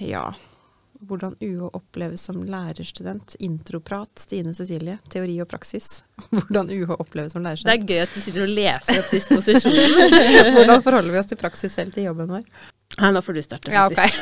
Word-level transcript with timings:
Ja. 0.00 0.32
Hvordan 1.06 1.36
UH 1.40 1.68
oppleves 1.78 2.24
som 2.26 2.40
lærerstudent. 2.42 3.36
Introprat. 3.38 4.10
Stine 4.18 4.50
Cecilie. 4.54 4.96
Teori 5.10 5.36
og 5.42 5.48
praksis. 5.50 5.86
Hvordan 6.34 6.70
UH 6.74 6.96
oppleves 6.98 7.32
som 7.36 7.42
lærerstudent. 7.46 7.70
Det 7.70 7.76
er 7.78 7.86
gøy 7.86 8.02
at 8.06 8.16
du 8.16 8.20
sitter 8.24 8.42
og 8.48 8.54
leser 8.56 8.98
opp 9.04 9.12
disposisjonen. 9.14 10.18
Hvordan 10.58 10.82
forholder 10.82 11.14
vi 11.14 11.20
oss 11.22 11.30
til 11.30 11.38
praksisfeltet 11.40 12.02
i 12.02 12.08
jobben 12.08 12.32
vår? 12.34 12.44
Nei, 12.98 13.10
nå 13.14 13.22
får 13.22 13.38
du 13.38 13.42
starte, 13.46 13.70
Ja, 13.70 13.86
okay. 13.86 14.10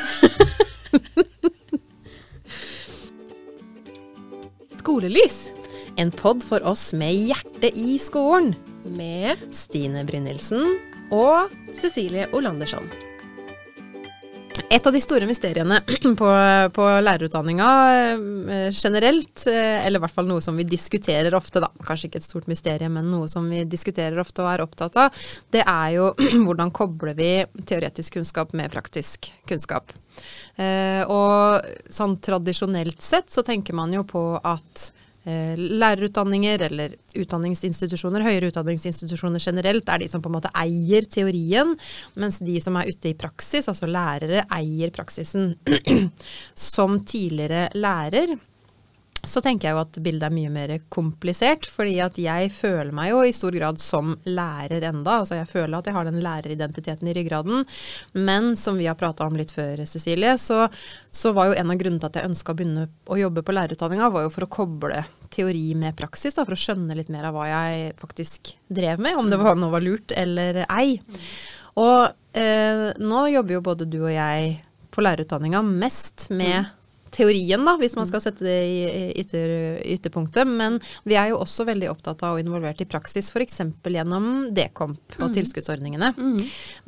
Skolelys 4.79 5.49
En 5.97 6.11
pod 6.11 6.43
for 6.45 6.63
oss 6.67 6.91
med 6.93 7.15
hjerte 7.31 7.71
i 7.77 7.97
skolen. 7.99 8.53
med 8.87 9.37
Stine 9.51 10.05
Brynildsen. 10.07 10.63
og 11.11 11.49
Cecilie 11.75 12.27
Olandersson. 12.33 12.87
Et 14.69 14.87
av 14.87 14.93
de 14.93 14.99
store 15.01 15.27
mysteriene 15.29 15.77
på, 16.19 16.29
på 16.75 16.87
lærerutdanninga 17.03 17.67
eh, 17.97 18.69
generelt, 18.73 19.45
eh, 19.49 19.85
eller 19.85 20.01
i 20.01 20.03
hvert 20.03 20.15
fall 20.15 20.27
noe 20.29 20.43
som 20.43 20.57
vi 20.57 20.65
diskuterer 20.67 21.35
ofte, 21.37 21.61
da, 21.63 21.69
kanskje 21.87 22.09
ikke 22.09 22.21
et 22.21 22.27
stort 22.27 22.49
mysterium, 22.51 22.97
men 22.97 23.09
noe 23.11 23.29
som 23.31 23.47
vi 23.51 23.63
diskuterer 23.69 24.19
ofte 24.21 24.43
og 24.43 24.51
er 24.51 24.65
opptatt 24.65 24.99
av, 25.05 25.23
det 25.53 25.63
er 25.63 25.95
jo 25.97 26.11
hvordan 26.45 26.73
kobler 26.75 27.17
vi 27.17 27.31
teoretisk 27.69 28.17
kunnskap 28.19 28.55
med 28.57 28.73
praktisk 28.73 29.31
kunnskap. 29.49 29.93
Eh, 30.57 31.03
og 31.05 31.63
sånn 31.93 32.17
tradisjonelt 32.23 33.01
sett 33.05 33.29
så 33.33 33.45
tenker 33.45 33.77
man 33.77 33.93
jo 33.93 34.03
på 34.07 34.23
at 34.41 34.89
lærerutdanninger 35.27 36.65
eller 36.69 36.95
utdanningsinstitusjoner, 37.19 38.23
høyere 38.23 38.51
utdanningsinstitusjoner 38.51 39.43
generelt, 39.43 39.89
er 39.89 40.03
de 40.03 40.09
som 40.11 40.23
på 40.23 40.31
en 40.31 40.37
måte 40.37 40.51
eier 40.55 41.07
teorien, 41.11 41.73
mens 42.15 42.39
de 42.39 42.59
som 42.63 42.77
er 42.79 42.91
ute 42.91 43.11
i 43.11 43.17
praksis, 43.19 43.67
altså 43.67 43.89
lærere, 43.91 44.45
eier 44.57 44.93
praksisen. 44.95 45.55
som 46.73 47.01
tidligere 47.05 47.67
lærer 47.75 48.37
så 49.27 49.41
tenker 49.43 49.67
jeg 49.67 49.75
jo 49.75 49.81
at 49.81 49.97
bildet 50.03 50.27
er 50.27 50.33
mye 50.33 50.51
mer 50.53 50.73
komplisert, 50.93 51.65
fordi 51.69 51.97
at 52.03 52.17
jeg 52.21 52.51
føler 52.53 52.93
meg 52.95 53.11
jo 53.11 53.23
i 53.25 53.33
stor 53.35 53.55
grad 53.55 53.79
som 53.81 54.13
lærer 54.29 54.85
enda. 54.91 55.19
Altså 55.21 55.39
jeg 55.39 55.49
føler 55.49 55.77
at 55.77 55.89
jeg 55.89 55.97
har 55.97 56.07
den 56.07 56.21
læreridentiteten 56.23 57.09
i 57.09 57.15
ryggraden. 57.17 57.65
Men 58.13 58.53
som 58.59 58.77
vi 58.79 58.87
har 58.87 58.97
prata 58.99 59.27
om 59.27 59.37
litt 59.39 59.51
før, 59.55 59.83
Cecilie, 59.89 60.37
så, 60.41 60.65
så 61.11 61.33
var 61.35 61.49
jo 61.49 61.57
en 61.57 61.73
av 61.73 61.81
grunnene 61.81 62.03
til 62.03 62.11
at 62.11 62.21
jeg 62.21 62.31
ønska 62.31 62.53
å 62.53 62.59
begynne 62.59 62.87
å 63.09 63.19
jobbe 63.19 63.43
på 63.43 63.57
lærerutdanninga, 63.57 64.11
var 64.13 64.27
jo 64.27 64.33
for 64.37 64.47
å 64.47 64.51
koble 64.59 65.03
teori 65.33 65.71
med 65.79 65.97
praksis, 65.97 66.37
da, 66.37 66.45
for 66.47 66.57
å 66.57 66.59
skjønne 66.59 66.97
litt 66.97 67.11
mer 67.13 67.29
av 67.29 67.37
hva 67.37 67.47
jeg 67.49 67.91
faktisk 67.99 68.53
drev 68.67 69.01
med, 69.03 69.19
om 69.19 69.29
det 69.31 69.39
var, 69.41 69.59
nå 69.59 69.71
var 69.73 69.85
lurt 69.85 70.13
eller 70.15 70.63
ei. 70.67 70.97
Og 71.77 72.07
eh, 72.37 72.87
nå 72.97 73.27
jobber 73.33 73.57
jo 73.57 73.65
både 73.65 73.89
du 73.89 74.01
og 74.03 74.13
jeg 74.13 74.57
på 74.93 75.03
lærerutdanninga 75.05 75.61
mest 75.67 76.29
med 76.33 76.73
teorien, 77.17 77.63
da, 77.65 77.75
hvis 77.79 77.95
man 77.97 78.07
skal 78.09 78.21
sette 78.23 78.45
det 78.45 78.57
i 78.67 79.05
ytter, 79.21 79.77
ytterpunktet. 79.95 80.47
Men 80.49 80.79
vi 81.07 81.17
er 81.19 81.31
jo 81.31 81.41
også 81.43 81.67
veldig 81.67 81.89
opptatt 81.91 82.23
av 82.25 82.37
og 82.37 82.43
involvert 82.43 82.81
i 82.83 82.89
praksis, 82.89 83.31
f.eks. 83.33 83.61
gjennom 83.87 84.49
Dekomp 84.55 85.17
og 85.21 85.33
tilskuddsordningene. 85.37 86.13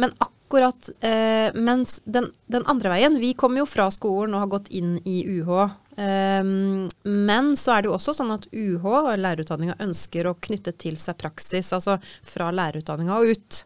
Men 0.01 0.15
akkurat 0.17 0.89
eh, 1.05 1.55
mens 1.55 1.99
den, 2.09 2.31
den 2.49 2.65
andre 2.65 2.89
veien 2.89 3.19
Vi 3.21 3.35
kommer 3.37 3.61
jo 3.61 3.67
fra 3.69 3.85
skolen 3.93 4.33
og 4.33 4.43
har 4.45 4.53
gått 4.57 4.71
inn 4.73 4.97
i 5.05 5.21
UH. 5.29 5.69
Ehm, 5.99 6.87
men 7.03 7.51
så 7.59 7.75
er 7.75 7.83
det 7.83 7.89
jo 7.89 7.95
også 7.97 8.15
sånn 8.17 8.33
at 8.35 8.47
UH, 8.51 8.85
og 8.87 9.11
lærerutdanninga, 9.19 9.77
ønsker 9.83 10.29
å 10.29 10.35
knytte 10.39 10.73
til 10.79 10.97
seg 11.01 11.19
praksis, 11.19 11.73
altså 11.75 11.97
fra 12.01 12.49
lærerutdanninga 12.55 13.19
og 13.19 13.35
ut. 13.35 13.61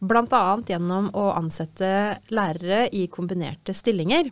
Bl.a. 0.00 0.44
gjennom 0.68 1.10
å 1.16 1.26
ansette 1.34 1.90
lærere 2.34 2.86
i 2.96 3.06
kombinerte 3.12 3.74
stillinger. 3.76 4.30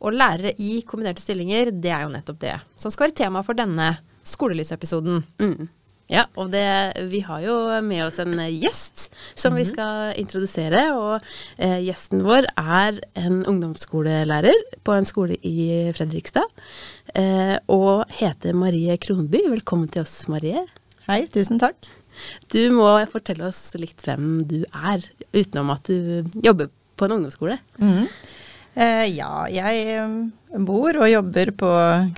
Og 0.00 0.16
lærere 0.16 0.56
i 0.62 0.80
kombinerte 0.88 1.24
stillinger, 1.24 1.72
det 1.72 1.94
er 1.94 2.06
jo 2.06 2.12
nettopp 2.14 2.42
det 2.42 2.58
som 2.76 2.92
skal 2.92 3.08
være 3.08 3.20
tema 3.24 3.44
for 3.46 3.58
denne 3.58 3.94
skolelysepisoden. 4.26 5.22
Mm. 5.40 5.68
Ja, 6.06 6.22
og 6.38 6.52
det, 6.52 6.62
vi 7.10 7.18
har 7.26 7.42
jo 7.42 7.54
med 7.82 8.04
oss 8.04 8.20
en 8.22 8.38
gjest 8.38 9.08
som 9.34 9.56
vi 9.58 9.64
skal 9.66 10.14
introdusere. 10.20 10.84
Og 10.94 11.26
eh, 11.58 11.80
gjesten 11.82 12.22
vår 12.26 12.46
er 12.54 13.00
en 13.18 13.40
ungdomsskolelærer 13.42 14.78
på 14.86 14.94
en 14.94 15.08
skole 15.08 15.38
i 15.42 15.90
Fredrikstad. 15.96 16.46
Eh, 17.18 17.56
og 17.72 18.06
heter 18.20 18.54
Marie 18.54 18.94
Kronby. 19.02 19.42
Velkommen 19.50 19.90
til 19.90 20.04
oss, 20.04 20.14
Marie. 20.30 20.62
Hei, 21.10 21.24
tusen 21.32 21.58
takk. 21.62 21.90
Du 22.54 22.60
må 22.72 22.88
fortelle 23.10 23.50
oss 23.50 23.68
litt 23.76 24.06
hvem 24.06 24.44
du 24.48 24.60
er, 24.70 25.04
utenom 25.34 25.74
at 25.74 25.90
du 25.90 26.30
jobber 26.42 26.70
på 26.96 27.08
en 27.08 27.18
ungdomsskole. 27.18 27.58
Mhm. 27.82 28.06
Eh, 28.76 29.06
ja, 29.16 29.46
jeg 29.48 29.84
eh, 29.96 30.16
bor 30.60 30.98
og 31.00 31.08
jobber 31.08 31.50
på 31.56 31.68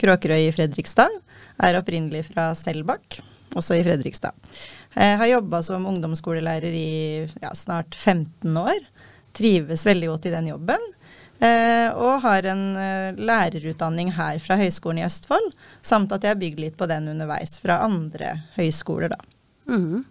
Kråkerøy 0.00 0.48
i 0.48 0.54
Fredrikstad. 0.54 1.12
Er 1.62 1.78
opprinnelig 1.78 2.24
fra 2.32 2.50
Selbakk, 2.58 3.20
også 3.58 3.78
i 3.78 3.84
Fredrikstad. 3.86 4.36
Jeg 4.94 5.18
har 5.20 5.32
jobba 5.34 5.62
som 5.66 5.86
ungdomsskolelærer 5.86 6.74
i 6.74 6.90
ja, 7.42 7.52
snart 7.54 7.94
15 7.94 8.56
år. 8.58 8.78
Trives 9.36 9.84
veldig 9.86 10.08
godt 10.14 10.30
i 10.30 10.34
den 10.34 10.48
jobben. 10.52 10.86
Eh, 11.38 11.88
og 11.94 12.18
har 12.24 12.48
en 12.50 12.62
eh, 12.74 13.18
lærerutdanning 13.22 14.10
her 14.16 14.40
fra 14.42 14.56
Høgskolen 14.58 14.98
i 14.98 15.06
Østfold, 15.06 15.52
samt 15.86 16.10
at 16.14 16.24
jeg 16.26 16.34
har 16.34 16.40
bygd 16.40 16.62
litt 16.64 16.78
på 16.78 16.88
den 16.90 17.06
underveis 17.12 17.60
fra 17.62 17.78
andre 17.84 18.32
høyskoler, 18.56 19.14
da. 19.14 19.20
Mhm. 19.70 20.06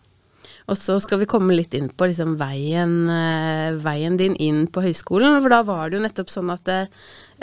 Og 0.68 0.76
så 0.76 0.98
skal 1.00 1.22
vi 1.22 1.30
komme 1.32 1.56
litt 1.56 1.76
inn 1.76 1.88
på 1.88 2.10
liksom 2.10 2.36
veien, 2.40 2.96
eh, 3.12 3.76
veien 3.84 4.18
din 4.20 4.36
inn 4.36 4.66
på 4.68 4.84
høyskolen. 4.84 5.40
For 5.42 5.52
da 5.52 5.62
var 5.64 5.90
det 5.90 5.98
jo 5.98 6.04
nettopp 6.04 6.32
sånn 6.32 6.52
at 6.52 6.68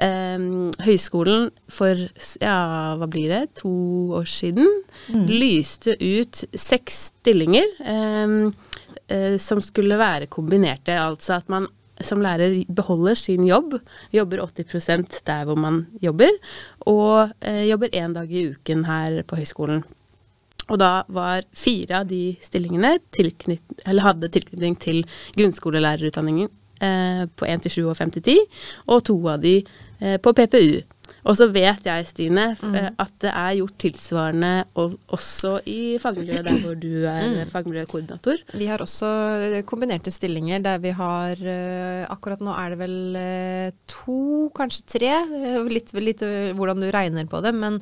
eh, 0.03 0.49
høyskolen 0.87 1.51
for 1.71 2.01
ja, 2.43 2.59
hva 2.99 3.09
blir 3.11 3.33
det, 3.33 3.43
to 3.63 3.75
år 4.21 4.29
siden 4.31 4.69
lyste 5.31 5.97
ut 6.01 6.45
seks 6.51 7.09
stillinger 7.13 7.79
eh, 7.85 8.37
eh, 9.09 9.39
som 9.43 9.63
skulle 9.65 10.01
være 10.01 10.31
kombinerte. 10.33 10.97
Altså 10.99 11.39
at 11.39 11.51
man 11.53 11.69
som 12.03 12.23
lærer 12.23 12.65
beholder 12.75 13.15
sin 13.19 13.45
jobb, 13.47 13.77
jobber 14.13 14.43
80% 14.43 15.21
der 15.27 15.45
hvor 15.47 15.59
man 15.59 15.85
jobber, 16.03 16.33
og 16.91 17.31
eh, 17.41 17.67
jobber 17.69 17.95
én 17.95 18.17
dag 18.17 18.33
i 18.33 18.49
uken 18.51 18.85
her 18.89 19.23
på 19.29 19.39
høyskolen. 19.39 19.85
Og 20.73 20.81
da 20.81 21.05
var 21.13 21.45
fire 21.53 22.01
av 22.01 22.09
de 22.09 22.37
stillingene 22.43 22.97
tilknytt, 23.13 23.83
eller 23.85 24.07
hadde 24.07 24.33
tilknytning 24.33 24.77
til 24.81 25.03
grunnskolelærerutdanningen 25.37 26.49
eh, 26.81 27.25
på 27.37 27.49
1 27.49 27.67
til 27.67 27.77
7 27.79 27.91
og 27.93 27.99
5 28.01 28.15
til 28.17 28.27
10, 28.33 28.39
og 28.89 29.05
to 29.11 29.19
av 29.29 29.45
de 29.45 29.59
på 30.23 30.33
PPU. 30.35 30.83
Og 31.25 31.37
så 31.37 31.47
vet 31.53 31.85
jeg, 31.85 32.05
Stine, 32.09 32.51
f- 32.57 32.65
eh, 32.77 32.91
at 33.01 33.13
det 33.21 33.31
er 33.33 33.55
gjort 33.59 33.75
tilsvarende 33.81 34.51
også 34.77 35.55
i 35.69 35.97
fagmiljøet 36.01 36.45
der 36.45 36.59
hvor 36.61 36.75
du 36.81 37.05
er 37.09 37.45
fagmiljøkoordinator. 37.49 38.41
Vi 38.61 38.67
har 38.69 38.81
også 38.85 39.09
eh, 39.57 39.63
kombinerte 39.69 40.13
stillinger 40.13 40.61
der 40.65 40.81
vi 40.85 40.93
har 40.97 41.33
eh, 41.41 42.05
Akkurat 42.13 42.41
nå 42.45 42.53
er 42.57 42.73
det 42.75 42.79
vel 42.83 42.97
eh, 43.21 43.71
to, 43.89 44.51
kanskje 44.57 44.85
tre. 44.97 45.13
eh, 45.13 45.61
Litt, 45.73 45.93
litt 45.97 46.25
eh, 46.25 46.53
hvordan 46.57 46.81
du 46.85 46.91
regner 46.93 47.25
på 47.29 47.41
det. 47.45 47.55
Men 47.57 47.81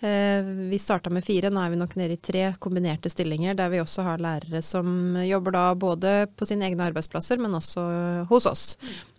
eh, 0.00 0.44
vi 0.72 0.80
starta 0.80 1.12
med 1.12 1.24
fire. 1.24 1.52
Nå 1.52 1.60
er 1.64 1.72
vi 1.72 1.80
nok 1.80 1.96
nede 2.00 2.16
i 2.18 2.20
tre 2.24 2.50
kombinerte 2.60 3.12
stillinger 3.12 3.56
der 3.56 3.72
vi 3.72 3.80
også 3.84 4.04
har 4.08 4.20
lærere 4.20 4.60
som 4.64 5.16
jobber 5.24 5.56
da 5.56 5.64
både 5.74 6.14
på 6.36 6.48
sine 6.48 6.68
egne 6.68 6.88
arbeidsplasser, 6.92 7.40
men 7.40 7.56
også 7.60 7.88
eh, 7.88 8.22
hos 8.32 8.48
oss. 8.52 8.66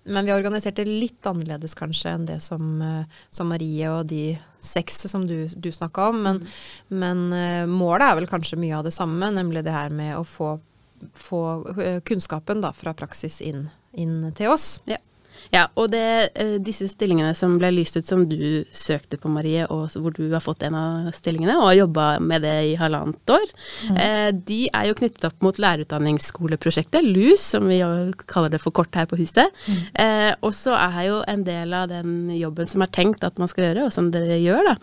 Men 0.03 0.25
vi 0.25 0.31
har 0.31 0.39
organisert 0.41 0.75
det 0.75 0.87
litt 0.87 1.27
annerledes 1.27 1.75
kanskje 1.79 2.11
enn 2.11 2.25
det 2.27 2.39
som, 2.43 2.81
eh, 2.81 3.21
som 3.31 3.47
Marie 3.51 3.87
og 3.91 4.07
de 4.09 4.35
seks 4.63 5.05
som 5.11 5.27
du, 5.27 5.47
du 5.47 5.71
snakka 5.71 6.09
om. 6.11 6.21
Men, 6.25 6.41
men 6.89 7.23
eh, 7.37 7.63
målet 7.69 8.09
er 8.09 8.19
vel 8.19 8.29
kanskje 8.31 8.59
mye 8.59 8.75
av 8.79 8.87
det 8.87 8.95
samme, 8.95 9.31
nemlig 9.35 9.63
det 9.63 9.75
her 9.75 9.93
med 9.93 10.17
å 10.17 10.25
få, 10.27 10.57
få 11.15 11.43
eh, 11.77 12.01
kunnskapen 12.07 12.63
da, 12.63 12.73
fra 12.75 12.95
praksis 12.97 13.39
inn, 13.43 13.67
inn 13.95 14.31
til 14.35 14.51
oss. 14.55 14.77
Ja. 14.89 14.99
Ja 15.51 15.65
og 15.79 15.91
det, 15.93 16.31
eh, 16.39 16.55
disse 16.63 16.87
stillingene 16.91 17.33
som 17.37 17.57
ble 17.59 17.71
lyst 17.73 17.97
ut, 17.97 18.07
som 18.07 18.25
du 18.29 18.63
søkte 18.71 19.19
på, 19.19 19.31
Marie, 19.33 19.65
og 19.67 19.93
hvor 19.97 20.13
du 20.15 20.27
har 20.31 20.43
fått 20.43 20.63
en 20.67 20.77
av 20.77 21.11
stillingene 21.15 21.57
og 21.59 21.69
har 21.71 21.79
jobba 21.83 22.07
med 22.21 22.43
det 22.45 22.55
i 22.71 22.75
halvannet 22.79 23.33
år, 23.33 23.45
mm. 23.89 24.41
de 24.45 24.59
er 24.69 24.87
jo 24.89 24.97
knyttet 24.99 25.25
opp 25.27 25.45
mot 25.45 25.57
lærerutdanningsskoleprosjektet, 25.59 27.05
LUS, 27.05 27.43
som 27.53 27.67
vi 27.69 27.79
kaller 28.29 28.53
det 28.53 28.61
for 28.61 28.75
kort 28.75 28.93
her 28.97 29.07
på 29.09 29.17
huset. 29.19 29.51
Eh, 29.93 30.31
og 30.43 30.53
så 30.55 30.75
er 30.77 30.99
jo 31.07 31.19
en 31.29 31.43
del 31.47 31.73
av 31.75 31.89
den 31.91 32.31
jobben 32.35 32.69
som 32.69 32.83
er 32.85 32.91
tenkt 32.93 33.25
at 33.25 33.39
man 33.41 33.49
skal 33.51 33.67
gjøre, 33.69 33.87
og 33.87 33.95
som 33.95 34.09
dere 34.13 34.39
gjør, 34.41 34.71
da, 34.71 34.75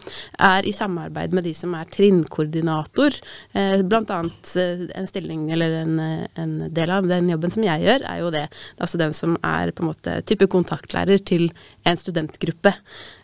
er 0.51 0.69
i 0.69 0.75
samarbeid 0.77 1.35
med 1.37 1.47
de 1.49 1.55
som 1.57 1.75
er 1.79 1.89
trinnkoordinator. 1.93 3.19
Eh, 3.55 3.81
blant 3.87 4.13
annet 4.15 4.55
en 4.59 5.11
stilling, 5.11 5.49
eller 5.55 5.81
en, 5.83 5.99
en 6.41 6.57
del 6.75 6.95
av 6.95 7.09
den 7.11 7.31
jobben 7.33 7.55
som 7.55 7.67
jeg 7.67 7.87
gjør, 7.87 8.07
er 8.11 8.23
jo 8.23 8.33
det. 8.35 8.47
Altså 8.81 9.01
den 9.01 9.17
som 9.17 9.37
er 9.47 9.75
på 9.75 9.85
en 9.85 9.91
måte 9.93 10.19
type 10.29 10.50
kontaktlærer 10.51 11.23
til 11.27 11.47
en 11.87 11.97
studentgruppe. 12.01 12.73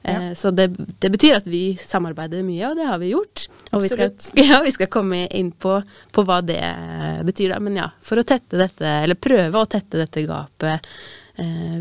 Eh, 0.06 0.30
Så 0.38 0.52
det, 0.54 0.70
det 1.02 1.10
betyr 1.12 1.36
at 1.40 1.46
vi 1.50 1.76
samarbeider 1.80 2.46
mye, 2.46 2.70
og 2.70 2.78
det 2.78 2.86
har 2.88 2.98
vi 3.02 3.12
gjort. 3.12 3.46
Og 3.72 3.82
vi 3.84 3.90
skal, 3.92 4.14
ja, 4.46 4.62
vi 4.64 4.72
skal 4.76 4.90
komme 4.92 5.24
inn 5.26 5.52
på, 5.52 5.76
på 6.12 6.24
hva 6.26 6.40
det 6.46 6.62
betyr, 7.26 7.52
da. 7.54 7.60
Men 7.60 7.76
ja, 7.82 7.90
for 8.00 8.22
å 8.22 8.26
tette 8.26 8.58
dette, 8.60 8.96
eller 9.04 9.18
prøve 9.18 9.60
å 9.62 9.68
tette 9.70 10.00
dette 10.04 10.26
gapet 10.28 10.86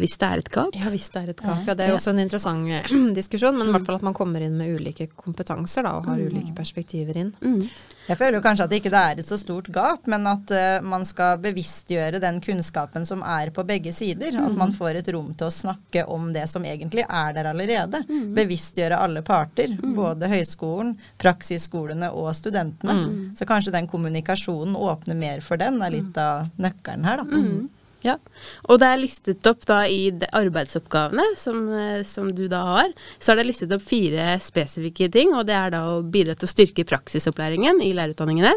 hvis 0.02 0.18
det 0.20 0.28
er 0.28 0.42
et 0.42 0.50
gap. 0.52 0.76
Ja, 0.76 0.92
hvis 0.92 1.08
det 1.14 1.22
er 1.22 1.32
et 1.32 1.42
gap. 1.42 1.64
Ja, 1.68 1.76
det 1.78 1.88
er 1.88 1.96
også 1.96 2.12
en 2.12 2.22
interessant 2.24 2.70
eh, 2.72 2.96
diskusjon, 3.20 3.56
men 3.58 3.70
i 3.70 3.76
hvert 3.76 3.88
fall 3.88 4.00
at 4.00 4.06
man 4.06 4.16
kommer 4.18 4.44
inn 4.44 4.58
med 4.60 4.76
ulike 4.76 5.08
kompetanser 5.16 5.86
da, 5.88 5.96
og 6.00 6.10
har 6.12 6.20
ulike 6.22 6.56
perspektiver 6.58 7.22
inn. 7.22 7.36
Mm. 7.42 7.62
Jeg 8.06 8.20
føler 8.20 8.38
jo 8.38 8.44
kanskje 8.46 8.66
at 8.68 8.74
det 8.74 8.80
ikke 8.82 8.92
er 9.00 9.20
et 9.22 9.26
så 9.26 9.38
stort 9.42 9.72
gap, 9.74 10.04
men 10.12 10.28
at 10.30 10.52
uh, 10.54 10.84
man 10.86 11.08
skal 11.08 11.40
bevisstgjøre 11.42 12.20
den 12.22 12.38
kunnskapen 12.44 13.08
som 13.08 13.24
er 13.26 13.50
på 13.56 13.64
begge 13.66 13.94
sider. 13.96 14.36
At 14.44 14.54
man 14.60 14.76
får 14.78 15.00
et 15.00 15.10
rom 15.16 15.32
til 15.34 15.50
å 15.50 15.54
snakke 15.54 16.04
om 16.14 16.28
det 16.36 16.46
som 16.52 16.68
egentlig 16.68 17.06
er 17.08 17.34
der 17.34 17.50
allerede. 17.50 18.04
Bevisstgjøre 18.36 19.00
alle 19.02 19.24
parter, 19.26 19.74
både 19.82 20.30
høyskolen, 20.30 20.94
praksisskolene 21.22 22.12
og 22.14 22.30
studentene. 22.38 23.34
Så 23.40 23.48
kanskje 23.50 23.74
den 23.74 23.90
kommunikasjonen 23.90 24.78
åpner 24.78 25.18
mer 25.18 25.42
for 25.46 25.58
den, 25.62 25.82
er 25.82 25.96
litt 25.96 26.22
av 26.22 26.52
nøkkelen 26.62 27.10
her, 27.10 27.26
da. 27.26 27.42
Ja, 28.06 28.20
og 28.70 28.78
det 28.82 28.88
er 28.88 29.00
listet 29.02 29.48
opp 29.50 29.64
da 29.66 29.80
i 29.90 30.12
arbeidsoppgavene 30.14 31.24
som, 31.42 31.64
eh, 31.74 32.04
som, 32.06 32.28
du 32.38 32.44
da 32.52 32.60
har, 32.68 32.92
så 33.18 33.34
er 33.34 33.40
det 33.40 33.48
listet 33.48 33.72
opp 33.74 33.82
fire 33.82 34.36
spesifikke 34.44 35.08
ting, 35.14 35.32
og 35.34 35.48
det 35.50 35.56
er 35.58 35.74
da 35.74 35.82
å 35.90 36.04
bidra 36.04 36.36
til 36.38 36.46
å 36.46 36.52
styrke 36.52 36.86
praksisopplæringen 36.86 37.82
i 37.82 37.92
lærerutdanningene, 37.98 38.52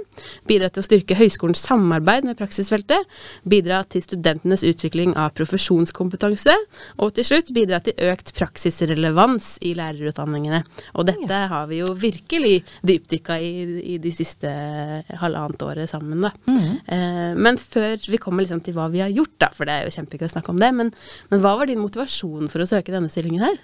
bidra 0.50 0.69
til 0.69 0.83
å 0.83 0.87
styrke 0.87 1.17
høyskolens 1.17 1.62
samarbeid 1.65 2.29
med 2.29 2.37
praksisfeltet, 2.37 3.09
bidra 3.49 3.81
til 3.89 4.05
studentenes 4.05 4.67
utvikling 4.69 5.15
av 5.17 5.33
profesjonskompetanse, 5.39 6.56
og 7.01 7.17
til 7.17 7.29
slutt 7.31 7.53
bidra 7.56 7.81
til 7.85 7.97
økt 8.11 8.35
praksisrelevans 8.37 9.55
i 9.65 9.73
lærerutdanningene. 9.79 10.61
Og 11.01 11.09
dette 11.09 11.41
har 11.55 11.73
vi 11.73 11.81
jo 11.81 11.94
virkelig 11.97 12.61
dypdykka 12.85 13.41
i, 13.41 13.53
i 13.94 13.99
de 14.03 14.12
siste 14.12 14.53
halvannet 15.23 15.65
året 15.65 15.89
sammen, 15.89 16.29
da. 16.29 16.35
Eh, 16.93 17.33
men 17.39 17.56
før 17.61 17.97
vi 18.05 18.21
kommer 18.21 18.44
liksom 18.44 18.61
til 18.67 18.77
hva 18.77 18.91
vi 18.93 19.01
har 19.01 19.12
gjort, 19.15 19.38
da, 19.43 19.50
for 19.55 19.69
det 19.69 19.75
er 19.75 19.88
jo 19.88 19.94
kjempegøy 19.96 20.29
å 20.29 20.35
snakke 20.37 20.55
om 20.55 20.61
det. 20.62 20.70
Men, 20.76 20.93
men 21.32 21.43
hva 21.44 21.56
var 21.61 21.70
din 21.70 21.82
motivasjon 21.82 22.50
for 22.52 22.64
å 22.64 22.69
søke 22.69 22.94
denne 22.94 23.11
stillingen 23.12 23.46
her? 23.46 23.61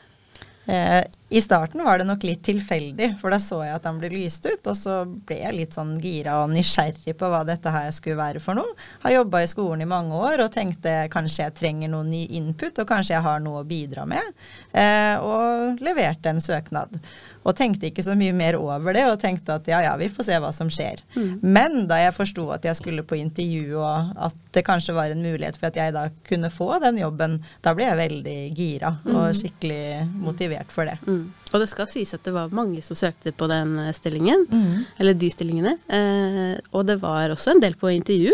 Eh, 0.64 1.00
I 1.28 1.40
starten 1.40 1.84
var 1.84 1.98
det 1.98 2.04
nok 2.04 2.22
litt 2.22 2.42
tilfeldig, 2.44 3.14
for 3.18 3.32
da 3.32 3.38
så 3.40 3.62
jeg 3.64 3.74
at 3.74 3.86
han 3.88 3.96
ble 3.98 4.10
lyst 4.12 4.44
ut. 4.44 4.66
Og 4.68 4.76
så 4.76 5.00
ble 5.08 5.38
jeg 5.40 5.56
litt 5.56 5.76
sånn 5.76 5.94
gira 5.98 6.36
og 6.42 6.52
nysgjerrig 6.52 7.16
på 7.18 7.30
hva 7.32 7.40
dette 7.48 7.72
her 7.72 7.88
skulle 7.96 8.18
være 8.20 8.42
for 8.44 8.58
noe. 8.58 8.76
Har 9.02 9.16
jobba 9.16 9.40
i 9.42 9.48
skolen 9.48 9.82
i 9.82 9.88
mange 9.88 10.14
år 10.14 10.44
og 10.44 10.52
tenkte 10.54 10.92
kanskje 11.12 11.46
jeg 11.46 11.56
trenger 11.56 11.90
noe 11.90 12.04
ny 12.06 12.26
input, 12.36 12.76
og 12.78 12.88
kanskje 12.90 13.16
jeg 13.16 13.24
har 13.24 13.40
noe 13.42 13.62
å 13.62 13.68
bidra 13.68 14.04
med. 14.08 14.36
Eh, 14.76 15.16
og 15.24 15.80
leverte 15.82 16.30
en 16.30 16.44
søknad. 16.44 17.00
Og 17.44 17.56
tenkte 17.56 17.88
ikke 17.88 18.04
så 18.04 18.14
mye 18.16 18.36
mer 18.36 18.60
over 18.60 18.94
det, 18.96 19.06
og 19.08 19.18
tenkte 19.24 19.56
at 19.56 19.66
ja 19.68 19.80
ja, 19.84 19.96
vi 20.00 20.10
får 20.12 20.28
se 20.28 20.38
hva 20.44 20.52
som 20.54 20.70
skjer. 20.72 21.02
Mm. 21.16 21.32
Men 21.40 21.80
da 21.88 22.02
jeg 22.04 22.16
forsto 22.16 22.46
at 22.54 22.68
jeg 22.68 22.78
skulle 22.78 23.04
på 23.04 23.18
intervju, 23.18 23.80
og 23.80 24.14
at 24.28 24.38
det 24.54 24.64
kanskje 24.68 24.94
var 24.96 25.10
en 25.10 25.24
mulighet 25.24 25.58
for 25.58 25.72
at 25.72 25.80
jeg 25.80 25.96
da 25.96 26.06
kunne 26.28 26.52
få 26.52 26.70
den 26.84 27.00
jobben, 27.00 27.40
da 27.64 27.74
ble 27.74 27.88
jeg 27.88 28.00
veldig 28.04 28.38
gira 28.54 28.94
og 29.08 29.34
skikkelig 29.40 30.04
motivert 30.20 30.72
for 30.72 30.88
det. 30.88 31.00
Mm. 31.08 31.23
Og 31.52 31.60
det 31.62 31.68
skal 31.70 31.86
sies 31.90 32.14
at 32.16 32.22
det 32.26 32.32
var 32.34 32.48
mange 32.54 32.82
som 32.82 32.96
søkte 32.98 33.32
på 33.36 33.46
den 33.50 33.76
eh, 33.78 33.92
stillingen, 33.96 34.46
Mm. 34.50 34.86
eller 34.98 35.14
de 35.14 35.30
stillingene. 35.30 35.76
Eh, 35.88 36.58
og 36.72 36.86
det 36.86 36.98
var 37.02 37.30
også 37.34 37.54
en 37.54 37.60
del 37.62 37.74
på 37.78 37.92
intervju. 37.94 38.32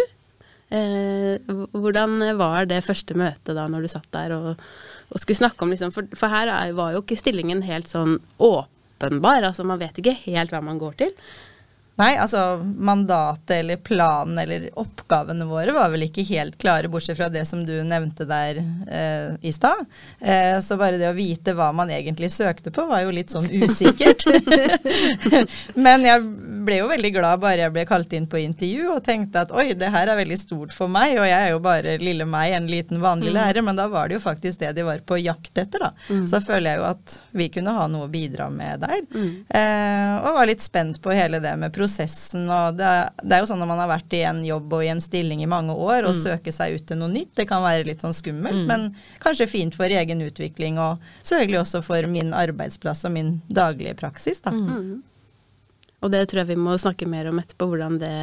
Eh, 0.70 1.38
hvordan 1.74 2.20
var 2.38 2.66
det 2.70 2.84
første 2.86 3.16
møtet 3.18 3.56
da, 3.56 3.66
når 3.66 3.82
du 3.82 3.88
satt 3.90 4.06
der 4.14 4.32
og, 4.36 4.60
og 5.10 5.18
skulle 5.18 5.40
snakke 5.40 5.62
om 5.66 5.72
liksom 5.74 5.90
For, 5.92 6.06
for 6.14 6.30
her 6.30 6.46
er, 6.46 6.72
var 6.78 6.92
jo 6.94 7.00
ikke 7.02 7.18
stillingen 7.18 7.62
helt 7.66 7.90
sånn 7.90 8.18
åpenbar. 8.38 9.42
Altså 9.50 9.64
man 9.66 9.80
vet 9.82 9.98
ikke 9.98 10.14
helt 10.28 10.52
hva 10.54 10.62
man 10.62 10.78
går 10.78 10.94
til. 11.02 11.10
Nei, 12.00 12.14
altså 12.16 12.62
mandatet 12.64 13.58
eller 13.58 13.80
planen 13.84 14.38
eller 14.40 14.68
oppgavene 14.80 15.44
våre 15.48 15.74
var 15.76 15.90
vel 15.92 16.06
ikke 16.06 16.24
helt 16.30 16.56
klare, 16.60 16.88
bortsett 16.88 17.18
fra 17.18 17.28
det 17.32 17.44
som 17.48 17.66
du 17.68 17.74
nevnte 17.84 18.24
der 18.28 18.62
eh, 18.88 19.34
i 19.44 19.52
stad. 19.52 19.84
Eh, 20.18 20.56
så 20.64 20.78
bare 20.80 21.00
det 21.00 21.10
å 21.10 21.16
vite 21.16 21.54
hva 21.56 21.70
man 21.76 21.92
egentlig 21.92 22.30
søkte 22.32 22.72
på, 22.72 22.86
var 22.88 23.04
jo 23.04 23.12
litt 23.14 23.34
sånn 23.34 23.48
usikkert. 23.50 24.24
Men 25.86 26.08
jeg 26.08 26.24
ble 26.64 26.76
jo 26.80 26.88
veldig 26.90 27.10
glad 27.14 27.40
bare 27.42 27.64
jeg 27.64 27.72
ble 27.74 27.84
kalt 27.88 28.12
inn 28.16 28.26
på 28.30 28.38
intervju, 28.40 28.86
og 28.94 29.02
tenkte 29.06 29.42
at 29.46 29.52
oi, 29.56 29.72
det 29.78 29.88
her 29.92 30.08
er 30.12 30.18
veldig 30.20 30.38
stort 30.40 30.72
for 30.76 30.90
meg, 30.92 31.16
og 31.18 31.26
jeg 31.28 31.36
er 31.46 31.50
jo 31.54 31.60
bare 31.64 31.96
lille 32.00 32.26
meg, 32.28 32.52
en 32.56 32.66
liten 32.70 33.00
vanlig 33.02 33.32
lærer, 33.36 33.62
men 33.66 33.76
da 33.78 33.86
var 33.88 34.08
det 34.08 34.18
jo 34.18 34.22
faktisk 34.24 34.60
det 34.60 34.72
de 34.76 34.84
var 34.86 35.00
på 35.06 35.18
jakt 35.20 35.58
etter, 35.58 35.78
da. 35.86 35.90
Så 36.30 36.40
føler 36.44 36.70
jeg 36.72 36.80
jo 36.80 36.86
at 36.90 37.16
vi 37.32 37.48
kunne 37.52 37.74
ha 37.76 37.86
noe 37.90 38.06
å 38.06 38.10
bidra 38.12 38.48
med 38.50 38.80
der. 38.84 39.00
Eh, 39.48 40.14
og 40.20 40.34
var 40.36 40.46
litt 40.50 40.62
spent 40.62 41.00
på 41.02 41.10
hele 41.16 41.40
det 41.40 41.52
med 41.58 41.72
prosessen. 41.72 42.44
Og 42.50 42.76
det, 42.78 42.90
det 43.22 43.36
er 43.36 43.40
jo 43.44 43.48
sånn 43.50 43.60
når 43.62 43.70
man 43.72 43.78
har 43.84 43.88
vært 43.90 44.12
i 44.18 44.22
en 44.28 44.42
jobb 44.44 44.72
og 44.76 44.84
i 44.84 44.90
en 44.92 45.00
stilling 45.00 45.42
i 45.42 45.48
mange 45.50 45.72
år, 45.74 46.04
og 46.04 46.14
søke 46.14 46.52
seg 46.52 46.74
ut 46.78 46.86
til 46.86 46.98
noe 47.00 47.08
nytt, 47.12 47.34
det 47.36 47.46
kan 47.48 47.62
være 47.64 47.84
litt 47.88 48.02
sånn 48.04 48.14
skummelt, 48.16 48.66
men 48.68 48.94
kanskje 49.22 49.46
fint 49.48 49.74
for 49.74 49.86
egen 49.86 50.20
utvikling, 50.22 50.78
og 50.78 50.98
selvfølgelig 51.22 51.60
også 51.60 51.82
for 51.82 52.06
min 52.06 52.32
arbeidsplass 52.34 53.04
og 53.08 53.12
min 53.12 53.40
daglige 53.48 53.94
praksis, 53.94 54.40
da. 54.44 54.50
Og 56.00 56.12
det 56.12 56.26
tror 56.28 56.42
jeg 56.42 56.52
vi 56.54 56.60
må 56.60 56.76
snakke 56.80 57.08
mer 57.10 57.30
om 57.30 57.40
etterpå, 57.42 57.70
hvordan 57.70 58.00
det 58.00 58.16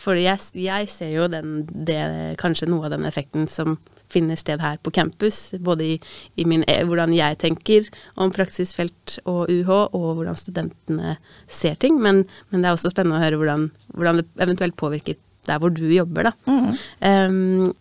For 0.00 0.18
jeg, 0.18 0.38
jeg 0.54 0.88
ser 0.92 1.14
jo 1.14 1.26
den, 1.32 1.64
det, 1.68 2.00
kanskje 2.40 2.68
noe 2.68 2.86
av 2.88 2.94
den 2.94 3.06
effekten 3.08 3.48
som 3.48 3.78
finner 4.10 4.36
sted 4.36 4.60
her 4.60 4.76
på 4.82 4.92
campus. 4.92 5.54
Både 5.62 5.86
i, 5.86 5.94
i 6.36 6.44
min, 6.48 6.64
eh, 6.68 6.82
hvordan 6.86 7.14
jeg 7.14 7.38
tenker 7.40 7.88
om 8.20 8.32
praksisfelt 8.34 9.18
og 9.24 9.48
UH, 9.48 9.70
og 9.96 10.18
hvordan 10.18 10.36
studentene 10.36 11.16
ser 11.48 11.78
ting. 11.80 12.00
Men, 12.02 12.24
men 12.50 12.60
det 12.60 12.70
er 12.70 12.76
også 12.76 12.92
spennende 12.92 13.20
å 13.20 13.24
høre 13.24 13.40
hvordan, 13.40 13.68
hvordan 13.94 14.20
det 14.20 14.28
eventuelt 14.44 14.78
påvirker 14.80 15.18
der 15.48 15.60
hvor 15.60 15.72
du 15.72 15.86
jobber, 15.88 16.28
da. 16.28 16.56
Em, 17.06 17.72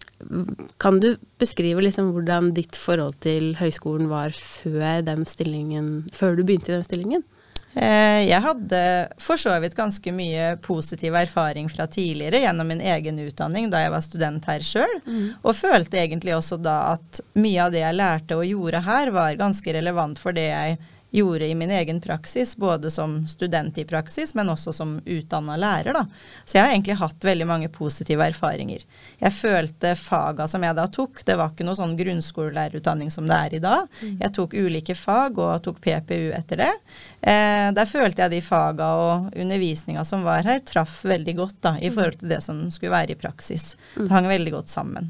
kan 0.82 1.00
du 1.04 1.12
beskrive 1.42 1.84
liksom 1.84 2.14
hvordan 2.16 2.54
ditt 2.56 2.78
forhold 2.80 3.20
til 3.26 3.52
høyskolen 3.60 4.08
var 4.12 4.32
før 4.32 5.04
den 5.06 5.26
stillingen, 5.28 6.08
før 6.16 6.38
du 6.38 6.46
begynte 6.46 6.72
i 6.72 6.78
den 6.78 6.88
stillingen? 6.88 7.26
Eh, 7.76 8.26
Jeg 8.30 8.42
hadde 8.42 8.80
for 9.22 9.38
så 9.38 9.54
vidt 9.62 9.76
ganske 9.78 10.12
mye 10.16 10.56
positiv 10.66 11.14
erfaring 11.16 11.70
fra 11.70 11.86
tidligere 11.88 12.42
gjennom 12.42 12.68
min 12.68 12.82
egen 12.82 13.20
utdanning 13.22 13.70
da 13.70 13.84
jeg 13.84 13.92
var 13.94 14.02
student 14.02 14.46
her 14.50 14.60
sjøl, 14.66 14.96
og 15.44 15.56
følte 15.56 16.00
egentlig 16.02 16.34
også 16.36 16.58
da 16.62 16.94
at 16.96 17.22
mye 17.38 17.62
av 17.68 17.72
det 17.76 17.84
jeg 17.86 17.96
lærte 18.00 18.36
og 18.40 18.46
gjorde 18.50 18.82
her, 18.88 19.12
var 19.16 19.38
ganske 19.40 19.74
relevant 19.78 20.20
for 20.20 20.34
det 20.34 20.48
jeg 20.50 20.80
gjorde 21.12 21.48
i 21.48 21.56
min 21.56 21.72
egen 21.72 22.02
praksis, 22.02 22.58
både 22.58 22.92
som 22.92 23.28
student 23.28 23.78
i 23.78 23.86
praksis, 23.86 24.36
men 24.36 24.50
også 24.50 24.74
som 24.74 25.02
utdanna 25.06 25.58
lærer. 25.58 25.94
Da. 25.94 26.06
Så 26.46 26.58
jeg 26.58 26.64
har 26.64 26.74
egentlig 26.74 26.98
hatt 27.00 27.26
veldig 27.26 27.48
mange 27.50 27.70
positive 27.74 28.28
erfaringer. 28.30 28.84
Jeg 29.20 29.34
følte 29.34 29.96
faga 29.98 30.48
som 30.48 30.64
jeg 30.64 30.78
da 30.78 30.86
tok, 30.88 31.24
det 31.26 31.38
var 31.40 31.54
ikke 31.54 31.66
noe 31.68 31.80
sånn 31.80 31.96
grunnskolelærerutdanning 32.00 33.12
som 33.14 33.30
det 33.30 33.40
er 33.40 33.56
i 33.58 33.62
dag. 33.64 33.88
Jeg 34.22 34.34
tok 34.38 34.54
ulike 34.54 34.96
fag 34.98 35.40
og 35.42 35.64
tok 35.66 35.82
PPU 35.82 36.30
etter 36.38 36.64
det. 36.66 36.74
Eh, 37.22 37.70
der 37.76 37.90
følte 37.90 38.26
jeg 38.26 38.36
de 38.36 38.44
faga 38.46 38.92
og 39.00 39.40
undervisninga 39.40 40.06
som 40.06 40.26
var 40.28 40.46
her, 40.46 40.62
traff 40.66 41.02
veldig 41.10 41.36
godt 41.42 41.58
da, 41.66 41.78
i 41.82 41.90
forhold 41.90 42.20
til 42.22 42.36
det 42.36 42.44
som 42.46 42.68
skulle 42.74 42.94
være 42.94 43.16
i 43.16 43.20
praksis. 43.20 43.74
Det 43.96 44.12
hang 44.14 44.30
veldig 44.30 44.54
godt 44.60 44.70
sammen. 44.70 45.10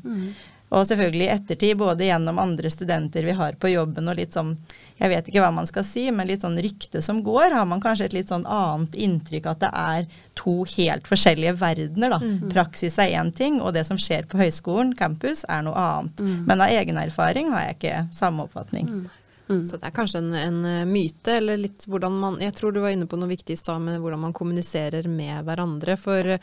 Og 0.69 0.85
selvfølgelig 0.85 1.25
i 1.25 1.31
ettertid, 1.33 1.77
både 1.79 2.05
gjennom 2.05 2.39
andre 2.41 2.69
studenter 2.69 3.25
vi 3.25 3.33
har 3.37 3.57
på 3.57 3.71
jobben 3.71 4.09
og 4.11 4.19
litt 4.19 4.35
sånn, 4.37 4.53
jeg 4.99 5.09
vet 5.09 5.29
ikke 5.29 5.41
hva 5.41 5.51
man 5.55 5.69
skal 5.69 5.85
si, 5.87 6.05
men 6.13 6.27
litt 6.29 6.43
sånn 6.45 6.59
rykte 6.61 7.01
som 7.01 7.23
går, 7.25 7.55
har 7.57 7.65
man 7.69 7.81
kanskje 7.81 8.09
et 8.09 8.17
litt 8.19 8.29
sånn 8.29 8.45
annet 8.45 8.97
inntrykk 8.99 9.49
at 9.49 9.63
det 9.63 9.71
er 9.73 10.09
to 10.37 10.59
helt 10.75 11.09
forskjellige 11.09 11.55
verdener, 11.57 12.13
da. 12.13 12.19
Praksis 12.53 12.99
er 13.01 13.15
én 13.17 13.33
ting, 13.33 13.61
og 13.61 13.73
det 13.73 13.85
som 13.89 13.97
skjer 13.97 14.29
på 14.29 14.37
høyskolen, 14.37 14.93
campus, 14.99 15.45
er 15.49 15.65
noe 15.65 15.73
annet. 15.73 16.21
Men 16.45 16.61
av 16.61 16.75
egen 16.75 17.01
erfaring 17.01 17.49
har 17.55 17.69
jeg 17.69 17.79
ikke 17.79 18.05
samme 18.13 18.45
oppfatning. 18.45 19.09
Så 19.49 19.79
det 19.81 19.87
er 19.87 19.93
kanskje 19.95 20.19
en, 20.21 20.33
en 20.37 20.65
eh, 20.65 20.85
myte, 20.85 21.33
eller 21.39 21.57
litt 21.57 21.87
hvordan 21.89 22.13
man 22.21 22.35
Jeg 22.37 22.53
tror 22.53 22.71
du 22.71 22.83
var 22.83 22.93
inne 22.93 23.07
på 23.09 23.17
noe 23.17 23.31
viktig 23.31 23.55
i 23.55 23.57
stad 23.57 23.81
med 23.81 23.97
hvordan 23.97 24.21
man 24.27 24.35
kommuniserer 24.37 25.07
med 25.09 25.41
hverandre. 25.47 25.95
For 25.97 26.35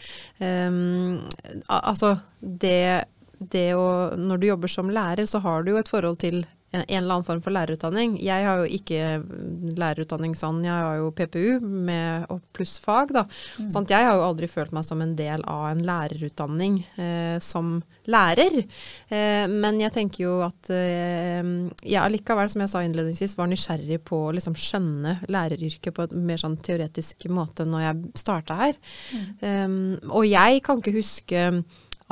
um, 0.42 1.20
altså 1.70 2.16
det, 2.40 3.04
det 3.38 3.74
å 3.76 4.16
Når 4.16 4.38
du 4.38 4.46
jobber 4.46 4.68
som 4.68 4.90
lærer, 4.90 5.26
så 5.26 5.38
har 5.44 5.62
du 5.62 5.72
jo 5.72 5.80
et 5.80 5.90
forhold 5.90 6.18
til 6.22 6.44
en 6.72 6.84
eller 6.88 7.14
annen 7.14 7.24
form 7.24 7.42
for 7.44 7.54
lærerutdanning. 7.54 8.16
Jeg 8.22 8.44
har 8.46 8.60
jo 8.60 8.78
ikke 8.78 9.76
lærerutdanning 9.78 10.34
sånn, 10.36 10.62
jeg 10.66 10.74
har 10.74 10.98
jo 10.98 11.12
PPU 11.14 11.60
med 11.62 12.26
og 12.32 12.42
pluss 12.56 12.76
fag, 12.82 13.12
da. 13.14 13.24
Sånn 13.72 13.86
jeg 13.88 14.08
har 14.08 14.18
jo 14.18 14.26
aldri 14.26 14.48
følt 14.50 14.74
meg 14.76 14.86
som 14.86 15.02
en 15.02 15.14
del 15.18 15.44
av 15.48 15.68
en 15.70 15.84
lærerutdanning 15.86 16.80
eh, 17.00 17.38
som 17.44 17.78
lærer. 18.10 18.58
Eh, 19.08 19.46
men 19.50 19.80
jeg 19.82 19.94
tenker 19.94 20.26
jo 20.26 20.34
at 20.46 20.72
eh, 20.74 21.40
jeg 21.86 22.02
allikevel, 22.02 22.50
som 22.52 22.64
jeg 22.64 22.74
sa 22.74 22.84
innledningsvis, 22.84 23.38
var 23.38 23.50
nysgjerrig 23.52 24.02
på 24.06 24.26
å 24.26 24.34
liksom 24.36 24.58
skjønne 24.58 25.18
læreryrket 25.32 25.96
på 25.96 26.08
en 26.08 26.28
mer 26.28 26.42
sånn 26.42 26.58
teoretisk 26.66 27.28
måte 27.32 27.66
når 27.68 27.86
jeg 27.86 28.14
starta 28.26 28.58
her. 28.58 28.78
Um, 29.40 29.96
og 30.10 30.26
jeg 30.28 30.62
kan 30.66 30.80
ikke 30.80 30.96
huske 30.98 31.48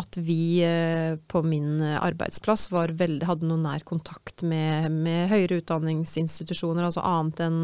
at 0.00 0.16
vi 0.18 0.58
eh, 0.66 1.14
på 1.30 1.42
min 1.46 1.80
eh, 1.82 1.98
arbeidsplass 2.02 2.66
var 2.74 2.90
veldig, 2.98 3.26
hadde 3.28 3.46
noe 3.46 3.62
nær 3.62 3.84
kontakt 3.86 4.42
med, 4.42 4.90
med 4.90 5.28
høyere 5.30 5.60
utdanningsinstitusjoner, 5.62 6.82
altså 6.82 7.04
annet 7.06 7.42
enn 7.46 7.58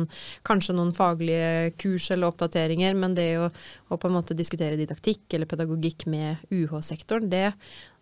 kanskje 0.47 0.77
noen 0.79 0.93
faglige 0.95 1.73
kurs 1.83 2.11
eller 2.15 2.31
oppdateringer, 2.31 2.95
men 2.95 3.17
det 3.19 3.31
å, 3.43 3.49
å 3.91 3.99
på 3.99 4.11
en 4.11 4.19
måte 4.21 4.39
diskutere 4.39 4.79
didaktikk 4.79 5.35
eller 5.35 5.51
pedagogikk 5.51 6.07
med 6.11 6.45
UH-sektoren, 6.55 7.31
det, 7.33 7.49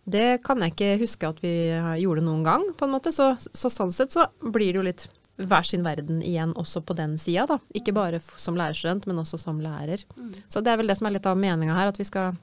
Det 0.09 0.41
kan 0.45 0.61
jeg 0.65 0.73
ikke 0.73 1.01
huske 1.03 1.29
at 1.29 1.41
vi 1.45 1.55
gjorde 2.01 2.25
noen 2.25 2.45
gang, 2.45 2.63
på 2.77 2.87
en 2.87 2.95
måte. 2.95 3.13
Så, 3.13 3.35
så 3.37 3.69
sånn 3.69 3.93
sett 3.93 4.15
så 4.15 4.25
blir 4.41 4.73
det 4.73 4.79
jo 4.79 4.87
litt 4.87 5.09
hver 5.39 5.67
sin 5.69 5.85
verden 5.85 6.23
igjen 6.25 6.55
også 6.59 6.81
på 6.83 6.97
den 6.99 7.17
sida, 7.21 7.45
da. 7.47 7.59
Ikke 7.77 7.95
bare 7.95 8.21
som 8.37 8.57
lærerstudent, 8.59 9.07
men 9.07 9.21
også 9.21 9.39
som 9.39 9.61
lærer. 9.63 10.03
Mm. 10.17 10.33
Så 10.49 10.65
det 10.65 10.73
er 10.73 10.81
vel 10.81 10.91
det 10.91 10.97
som 10.99 11.09
er 11.09 11.17
litt 11.17 11.29
av 11.29 11.39
meninga 11.39 11.77
her, 11.77 11.93
at 11.93 12.01
vi 12.01 12.09
skal 12.09 12.35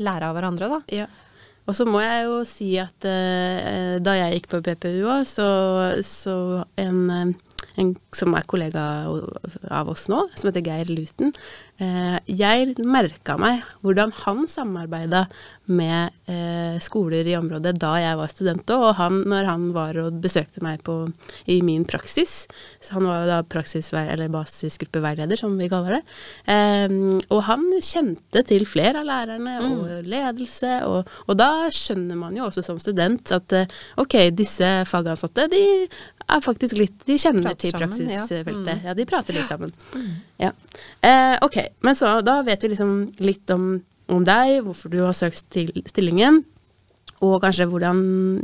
lære 0.00 0.30
av 0.30 0.38
hverandre, 0.38 0.70
da. 0.72 0.80
Ja. 0.92 1.08
Og 1.68 1.76
så 1.78 1.86
må 1.86 2.00
jeg 2.02 2.24
jo 2.26 2.40
si 2.48 2.72
at 2.82 3.06
uh, 3.06 3.98
da 4.02 4.16
jeg 4.18 4.38
gikk 4.38 4.48
på 4.50 4.62
PPU 4.66 5.06
òg, 5.06 5.26
så, 5.30 5.48
så 6.06 6.36
en 6.80 7.02
uh, 7.10 7.51
en 7.80 7.94
som 8.14 8.34
er 8.36 8.46
kollega 8.48 8.84
av 9.72 9.90
oss 9.92 10.08
nå, 10.12 10.26
som 10.36 10.50
heter 10.50 10.64
Geir 10.66 10.90
Luten. 10.92 11.32
Eh, 11.80 12.18
jeg 12.28 12.74
merka 12.84 13.38
meg 13.40 13.62
hvordan 13.82 14.12
han 14.22 14.44
samarbeida 14.50 15.24
med 15.72 16.12
eh, 16.28 16.76
skoler 16.82 17.26
i 17.26 17.36
området 17.38 17.72
da 17.80 17.94
jeg 18.02 18.18
var 18.18 18.30
student 18.30 18.72
òg, 18.74 18.84
og 18.90 18.94
han, 18.98 19.20
når 19.30 19.48
han 19.48 19.64
var 19.74 19.98
og 20.02 20.18
besøkte 20.22 20.62
meg 20.64 20.82
på, 20.86 21.06
i 21.50 21.60
min 21.64 21.86
praksis. 21.88 22.42
Så 22.82 22.98
han 22.98 23.08
var 23.08 23.22
jo 23.22 23.30
da 23.30 23.40
praksis- 23.46 23.92
eller 23.94 24.30
basisgruppeveileder, 24.32 25.38
som 25.40 25.56
vi 25.58 25.70
kaller 25.72 25.98
det. 25.98 26.02
Eh, 26.52 26.96
og 27.32 27.42
han 27.48 27.66
kjente 27.80 28.44
til 28.46 28.66
flere 28.68 29.00
av 29.00 29.08
lærerne 29.08 29.58
mm. 29.62 29.68
og 29.72 30.10
ledelse, 30.12 30.74
og, 30.90 31.10
og, 31.26 31.36
da 31.40 31.70
skjønner 31.72 32.20
man 32.20 32.36
jo 32.36 32.46
også 32.50 32.66
som 32.66 32.78
student 32.82 33.32
at 33.32 33.54
ok, 33.98 34.18
disse 34.36 34.68
fagansatte 34.90 35.48
de 35.50 35.62
er 36.32 36.42
faktisk 36.44 36.78
litt 36.78 37.02
De 37.08 37.16
kjenner 37.20 37.51
prater 37.54 37.70
til 37.70 37.78
praksisfeltet. 37.78 38.68
Ja. 38.68 38.76
Mm. 38.76 38.86
ja. 38.88 38.94
de 38.98 39.08
prater 39.08 39.38
litt 39.38 39.48
sammen. 39.50 39.72
Mm. 39.94 40.12
Ja. 40.42 40.52
Eh, 41.00 41.36
ok, 41.46 41.58
men 41.86 41.98
så 41.98 42.14
da 42.24 42.40
vet 42.46 42.64
vi 42.64 42.72
liksom 42.74 42.94
litt 43.22 43.52
om, 43.54 43.68
om 44.12 44.24
deg, 44.26 44.62
hvorfor 44.66 44.92
du 44.92 45.00
har 45.04 45.16
søkt 45.16 45.58
stillingen 45.92 46.42
og 47.22 47.38
kanskje 47.42 47.68
hvordan 47.70 47.98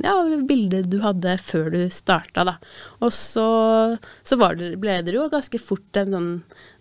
ja, 0.04 0.14
bildet 0.46 0.86
du 0.92 1.00
hadde 1.02 1.34
før 1.42 1.72
du 1.74 1.80
starta, 1.90 2.44
da. 2.46 2.54
Og 3.02 3.10
så, 3.14 3.46
så 4.26 4.38
det, 4.58 4.76
ble 4.78 5.00
det 5.06 5.14
jo 5.16 5.26
ganske 5.32 5.58
fort 5.62 5.98
en 5.98 6.14
sånn 6.14 6.30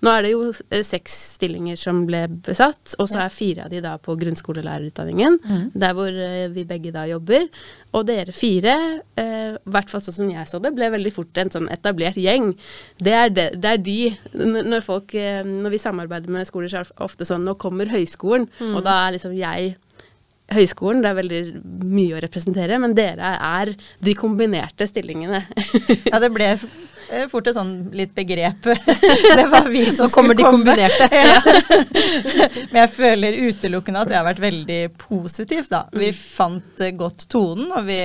Nå 0.06 0.12
er 0.13 0.27
det 0.27 0.32
jo 0.36 0.42
eh, 0.70 0.84
seks 0.86 1.16
stillinger 1.39 1.80
som 1.82 2.04
ble 2.06 2.20
besatt, 2.46 2.94
og 3.01 3.08
så 3.10 3.24
er 3.24 3.34
fire 3.34 3.63
av 3.66 3.72
de 3.74 3.80
da 3.82 3.96
på 3.98 4.13
grunnskolelærerutdanningen, 4.22 5.39
mm. 5.42 5.63
der 5.74 5.96
hvor 5.98 6.13
eh, 6.13 6.44
vi 6.54 6.68
begge 6.70 6.92
da 6.94 7.08
jobber. 7.10 7.48
Og 7.98 8.06
dere 8.06 8.36
fire, 8.36 8.75
eh, 9.18 9.58
i 9.58 9.74
hvert 9.74 9.89
fall 9.89 10.04
sånn 10.06 10.20
som 10.20 10.30
jeg 10.30 10.46
så 10.51 10.62
det, 10.62 10.75
ble 10.77 10.92
veldig 10.94 11.13
fort 11.16 11.42
en 11.42 11.50
sånn 11.50 11.66
etablert 11.74 12.20
gjeng. 12.22 12.51
Det 13.01 13.18
er, 13.24 13.34
det, 13.34 13.48
det 13.58 13.74
er 13.74 13.82
de 13.82 13.98
Når 14.38 14.86
folk 14.86 15.13
Når 15.18 15.74
vi 15.74 15.80
samarbeider 15.82 16.32
med 16.34 16.46
skoler, 16.50 16.70
så 16.70 16.84
er 16.84 16.88
det 16.88 17.01
ofte 17.01 17.25
sånn 17.25 17.46
Nå 17.48 17.58
kommer 17.58 17.89
høyskolen, 17.89 18.46
mm. 18.60 18.77
og 18.77 18.86
da 18.86 19.00
er 19.08 19.18
liksom 19.18 19.34
jeg 19.34 19.74
høyskolen, 20.54 21.01
det 21.04 21.12
er 21.12 21.18
veldig 21.18 21.42
mye 21.88 22.18
å 22.18 22.22
representere, 22.24 22.80
men 22.80 22.96
dere 22.98 23.34
er 23.36 23.74
de 24.04 24.13
kombinerte 24.18 24.88
stillingene. 24.88 25.44
ja, 26.12 26.22
det 26.24 26.32
ble 26.36 26.54
fort 27.32 27.48
et 27.48 27.56
sånn 27.58 27.74
litt 27.96 28.14
begrep. 28.18 28.68
det 29.40 29.48
var 29.52 29.70
vi 29.72 29.86
som 29.92 30.12
komme. 30.12 30.34
Nå 30.36 30.38
kommer 30.38 30.38
de 30.38 30.44
kombinerte. 30.44 31.08
Men 32.72 32.82
jeg 32.84 32.92
føler 32.94 33.40
utelukkende 33.48 34.04
at 34.04 34.12
det 34.12 34.18
har 34.18 34.28
vært 34.28 34.42
veldig 34.42 34.80
positivt, 35.00 35.70
da. 35.72 35.86
Vi 35.94 36.12
mm. 36.12 36.18
fant 36.18 36.84
godt 36.98 37.28
tonen, 37.32 37.70
og 37.76 37.88
vi 37.88 38.00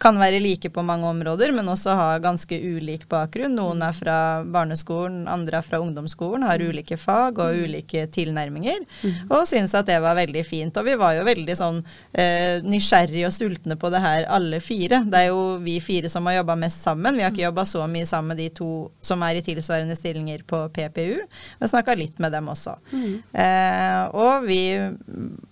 kan 0.00 0.18
være 0.20 0.40
like 0.42 0.70
på 0.74 0.84
mange 0.86 1.08
områder, 1.08 1.52
men 1.54 1.68
også 1.70 1.94
ha 1.98 2.08
ganske 2.22 2.54
ulik 2.56 3.06
bakgrunn. 3.10 3.56
Noen 3.58 3.82
er 3.84 3.96
fra 3.96 4.18
barneskolen, 4.44 5.24
andre 5.30 5.60
er 5.60 5.66
fra 5.66 5.80
ungdomsskolen, 5.82 6.46
har 6.48 6.60
mm. 6.60 6.72
ulike 6.72 6.98
fag 7.00 7.40
og 7.42 7.54
mm. 7.54 7.64
ulike 7.64 8.06
tilnærminger, 8.14 8.84
og 9.28 9.46
syns 9.48 9.74
at 9.78 9.88
det 9.90 9.98
var 10.04 10.18
veldig 10.18 10.44
fint. 10.46 10.76
Og 10.78 10.88
vi 10.88 10.96
var 11.00 11.16
jo 11.18 11.26
veldig 11.28 11.58
sånn 11.58 11.80
eh, 12.12 12.64
nysgjerrige 12.64 13.28
og 13.28 13.34
sultne 13.34 13.78
på 13.80 13.92
det 13.92 14.02
her, 14.04 14.26
alle 14.38 14.62
fire. 14.64 15.02
Det 15.08 15.24
er 15.24 15.30
jo 15.32 15.58
vi 15.64 15.78
fire 15.84 16.10
som 16.12 16.26
har 16.28 16.40
jobba 16.40 16.58
mest 16.58 16.84
sammen. 16.84 17.18
Vi 17.18 17.24
har 17.26 17.34
ikke 17.34 17.46
jobba 17.46 17.66
så 17.68 17.84
mye 17.90 18.08
sammen 18.08 18.37
de 18.38 18.48
to 18.54 18.70
som 19.04 19.22
er 19.26 19.38
i 19.38 19.44
tilsvarende 19.44 19.96
stillinger 19.98 20.44
på 20.48 20.62
PPU. 20.74 21.18
Vi 21.58 21.70
snakka 21.70 21.96
litt 21.98 22.18
med 22.22 22.32
dem 22.34 22.48
også. 22.52 22.76
Mm. 22.92 23.14
Eh, 23.44 24.02
og 24.16 24.46
vi 24.48 24.62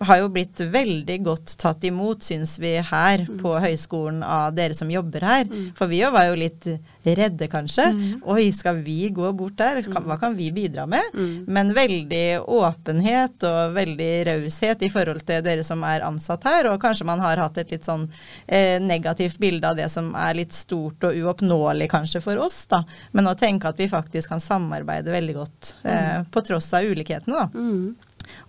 har 0.09 0.21
jo 0.21 0.31
blitt 0.33 0.61
veldig 0.73 1.17
godt 1.25 1.57
tatt 1.61 1.83
imot, 1.87 2.25
syns 2.25 2.57
vi, 2.63 2.77
her 2.81 3.25
mm. 3.27 3.39
på 3.41 3.55
høyskolen 3.63 4.23
av 4.25 4.55
dere 4.57 4.77
som 4.77 4.91
jobber 4.91 5.25
her. 5.27 5.47
Mm. 5.49 5.71
For 5.77 5.91
vi 5.91 6.03
var 6.07 6.29
jo 6.29 6.37
litt 6.39 6.69
redde, 7.07 7.47
kanskje. 7.51 7.85
Mm. 7.93 8.23
Oi, 8.27 8.49
skal 8.55 8.81
vi 8.83 9.09
gå 9.13 9.31
bort 9.37 9.57
der? 9.59 9.81
Hva 9.87 10.17
kan 10.19 10.35
vi 10.37 10.49
bidra 10.51 10.87
med? 10.89 11.03
Mm. 11.13 11.45
Men 11.47 11.73
veldig 11.75 12.41
åpenhet 12.41 13.45
og 13.47 13.75
veldig 13.77 14.11
raushet 14.31 14.83
i 14.83 14.91
forhold 14.91 15.23
til 15.27 15.43
dere 15.45 15.63
som 15.67 15.83
er 15.87 16.05
ansatt 16.07 16.47
her. 16.47 16.71
Og 16.71 16.81
kanskje 16.83 17.07
man 17.07 17.23
har 17.23 17.39
hatt 17.41 17.59
et 17.61 17.71
litt 17.73 17.87
sånn 17.87 18.07
eh, 18.45 18.77
negativt 18.83 19.39
bilde 19.41 19.69
av 19.69 19.79
det 19.79 19.89
som 19.93 20.11
er 20.17 20.37
litt 20.41 20.55
stort 20.55 21.07
og 21.07 21.15
uoppnåelig 21.15 21.89
kanskje 21.91 22.23
for 22.23 22.43
oss, 22.43 22.65
da. 22.71 22.76
Men 23.17 23.31
å 23.31 23.37
tenke 23.37 23.71
at 23.71 23.79
vi 23.79 23.89
faktisk 23.91 24.33
kan 24.33 24.43
samarbeide 24.43 25.13
veldig 25.13 25.37
godt 25.37 25.73
eh, 25.83 26.17
mm. 26.21 26.29
på 26.33 26.43
tross 26.47 26.69
av 26.77 26.87
ulikhetene, 26.87 27.45
da. 27.45 27.49
Mm. 27.53 27.95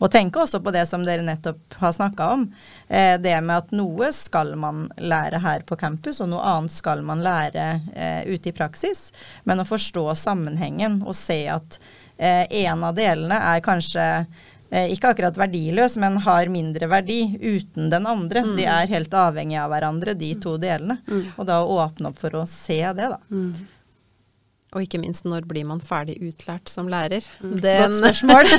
Og 0.02 0.10
tenke 0.12 0.40
også 0.42 0.60
på 0.62 0.72
det 0.74 0.84
som 0.90 1.04
dere 1.06 1.24
nettopp 1.26 1.78
har 1.82 1.94
snakka 1.94 2.30
om. 2.34 2.44
Eh, 2.88 3.14
det 3.20 3.36
med 3.44 3.64
at 3.64 3.72
noe 3.76 4.10
skal 4.14 4.54
man 4.58 4.86
lære 4.98 5.42
her 5.44 5.64
på 5.68 5.78
campus, 5.80 6.20
og 6.24 6.32
noe 6.32 6.44
annet 6.56 6.74
skal 6.74 7.04
man 7.06 7.22
lære 7.24 7.68
eh, 7.94 8.20
ute 8.28 8.50
i 8.50 8.56
praksis. 8.56 9.08
Men 9.48 9.62
å 9.62 9.68
forstå 9.68 10.06
sammenhengen 10.18 11.02
og 11.06 11.16
se 11.18 11.44
at 11.52 11.80
eh, 12.16 12.44
en 12.64 12.86
av 12.88 12.96
delene 12.98 13.40
er 13.52 13.64
kanskje 13.64 14.06
eh, 14.70 14.90
ikke 14.94 15.14
akkurat 15.14 15.38
verdiløs, 15.38 15.98
men 16.02 16.20
har 16.26 16.52
mindre 16.52 16.90
verdi 16.90 17.22
uten 17.40 17.90
den 17.92 18.06
andre. 18.08 18.44
Mm. 18.46 18.54
De 18.58 18.68
er 18.68 18.94
helt 18.94 19.14
avhengige 19.14 19.64
av 19.64 19.74
hverandre, 19.74 20.18
de 20.18 20.34
to 20.42 20.58
delene. 20.60 21.00
Mm. 21.08 21.26
Og 21.36 21.48
da 21.48 21.62
å 21.62 21.82
åpne 21.84 22.12
opp 22.12 22.22
for 22.22 22.42
å 22.42 22.46
se 22.50 22.82
det, 22.82 23.10
da. 23.14 23.20
Mm. 23.30 23.52
Og 24.76 24.84
ikke 24.84 25.00
minst, 25.00 25.24
når 25.24 25.46
blir 25.48 25.64
man 25.64 25.80
ferdig 25.80 26.18
utlært 26.20 26.68
som 26.68 26.90
lærer? 26.92 27.24
Mm. 27.40 27.54
Den, 27.64 27.78
Godt 27.86 27.98
spørsmål. 28.02 28.50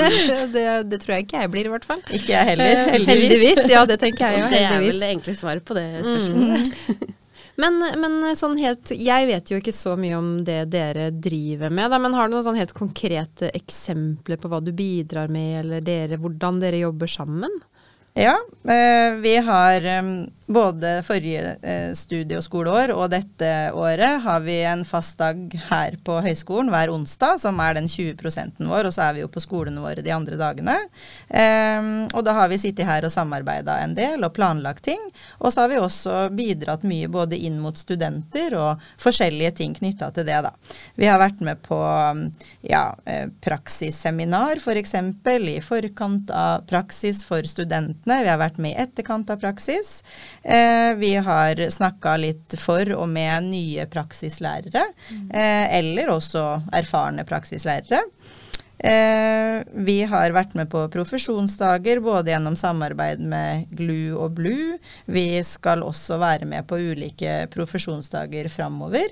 det, 0.54 0.66
det, 0.92 1.00
tror 1.02 1.16
jeg 1.16 1.26
ikke 1.26 1.42
jeg 1.42 1.52
blir, 1.56 1.66
i 1.66 1.72
hvert 1.74 1.88
fall. 1.88 2.02
Ikke 2.06 2.36
jeg 2.36 2.50
heller, 2.52 2.70
eh, 2.70 2.90
heldigvis. 2.94 3.32
heldigvis. 3.32 3.70
Ja, 3.74 3.82
det 3.88 3.98
tenker 4.02 4.30
jeg 4.30 4.44
jo. 4.44 4.50
Det 4.54 4.60
er 4.62 4.84
vel 4.84 5.06
egentlig 5.08 5.34
svaret 5.40 5.66
på 5.66 5.74
det 5.74 5.86
spørsmålet. 6.06 6.70
Mm. 6.86 7.16
men, 7.64 7.82
men, 8.04 8.16
sånn 8.38 8.54
helt 8.60 8.92
Jeg 8.94 9.26
vet 9.32 9.50
jo 9.50 9.58
ikke 9.58 9.74
så 9.74 9.96
mye 9.98 10.14
om 10.20 10.30
det 10.46 10.60
dere 10.70 11.08
driver 11.10 11.74
med, 11.74 11.90
da, 11.90 11.98
men 12.04 12.14
har 12.14 12.30
du 12.30 12.36
noen 12.36 12.46
sånn 12.46 12.60
helt 12.62 12.76
konkrete 12.76 13.50
eksempler 13.58 14.38
på 14.38 14.52
hva 14.52 14.62
du 14.62 14.70
bidrar 14.76 15.32
med, 15.32 15.64
eller 15.64 15.82
dere, 15.82 16.20
hvordan 16.22 16.62
dere 16.62 16.84
jobber 16.84 17.10
sammen? 17.10 17.58
Ja, 18.16 18.38
eh, 18.70 19.18
vi 19.20 19.34
har 19.36 19.90
både 20.46 21.02
forrige 21.06 21.56
eh, 21.62 21.92
studie- 21.98 22.38
og 22.38 22.44
skoleår 22.44 22.92
og 22.94 23.10
dette 23.10 23.50
året 23.74 24.22
har 24.22 24.40
vi 24.44 24.60
en 24.62 24.84
fast 24.86 25.18
dag 25.18 25.40
her 25.68 25.96
på 26.06 26.20
høyskolen 26.24 26.70
hver 26.72 26.92
onsdag, 26.94 27.40
som 27.42 27.60
er 27.62 27.76
den 27.78 27.88
20 27.90 28.16
vår, 28.58 28.86
og 28.86 28.94
så 28.94 29.08
er 29.08 29.16
vi 29.16 29.24
jo 29.24 29.30
på 29.32 29.42
skolene 29.42 29.82
våre 29.82 30.04
de 30.04 30.12
andre 30.14 30.38
dagene. 30.38 30.76
og 32.14 32.24
da 32.24 32.32
har 32.32 32.48
vi 32.48 32.58
sittet 32.58 32.86
her 32.86 33.04
og 33.04 33.12
samarbeida 33.12 33.78
en 33.82 33.94
del 33.96 34.24
og 34.24 34.34
planlagt 34.36 34.84
ting. 34.86 35.00
Og 35.40 35.52
så 35.52 35.64
har 35.64 35.72
vi 35.72 35.80
også 35.80 36.28
bidratt 36.36 36.84
mye 36.86 37.08
både 37.08 37.38
inn 37.38 37.58
mot 37.60 37.76
studenter 37.78 38.54
og 38.58 38.82
forskjellige 39.02 39.52
ting 39.60 39.74
knytta 39.76 40.10
til 40.14 40.26
det, 40.28 40.38
da. 40.46 40.52
Vi 40.94 41.08
har 41.10 41.20
vært 41.20 41.42
med 41.44 41.60
på 41.66 41.78
ja, 42.66 42.84
eh, 43.04 43.26
praksisseminar 43.44 44.62
f.eks. 44.62 44.94
For 45.26 45.48
i 45.50 45.60
forkant 45.64 46.30
av 46.30 46.66
praksis 46.70 47.22
for 47.26 47.46
studentene. 47.46 48.22
Vi 48.24 48.30
har 48.30 48.40
vært 48.40 48.60
med 48.62 48.74
i 48.74 48.82
etterkant 48.86 49.30
av 49.32 49.40
praksis. 49.42 50.00
Eh, 50.46 50.94
vi 50.94 51.14
har 51.16 51.70
snakka 51.70 52.16
litt 52.22 52.54
for 52.62 52.86
og 52.94 53.08
med 53.10 53.48
nye 53.50 53.86
praksislærere, 53.90 54.84
mm. 55.10 55.30
eh, 55.34 55.78
eller 55.80 56.12
også 56.14 56.44
erfarne 56.78 57.24
praksislærere. 57.26 58.04
Eh, 58.78 59.62
vi 59.72 60.02
har 60.04 60.34
vært 60.36 60.52
med 60.58 60.68
på 60.68 60.82
profesjonsdager, 60.92 62.00
både 62.04 62.34
gjennom 62.34 62.58
samarbeid 62.60 63.22
med 63.24 63.70
GLU 63.72 64.18
og 64.20 64.36
BLU. 64.36 64.76
Vi 65.08 65.26
skal 65.46 65.84
også 65.86 66.18
være 66.20 66.48
med 66.48 66.66
på 66.68 66.76
ulike 66.76 67.46
profesjonsdager 67.52 68.50
framover. 68.52 69.08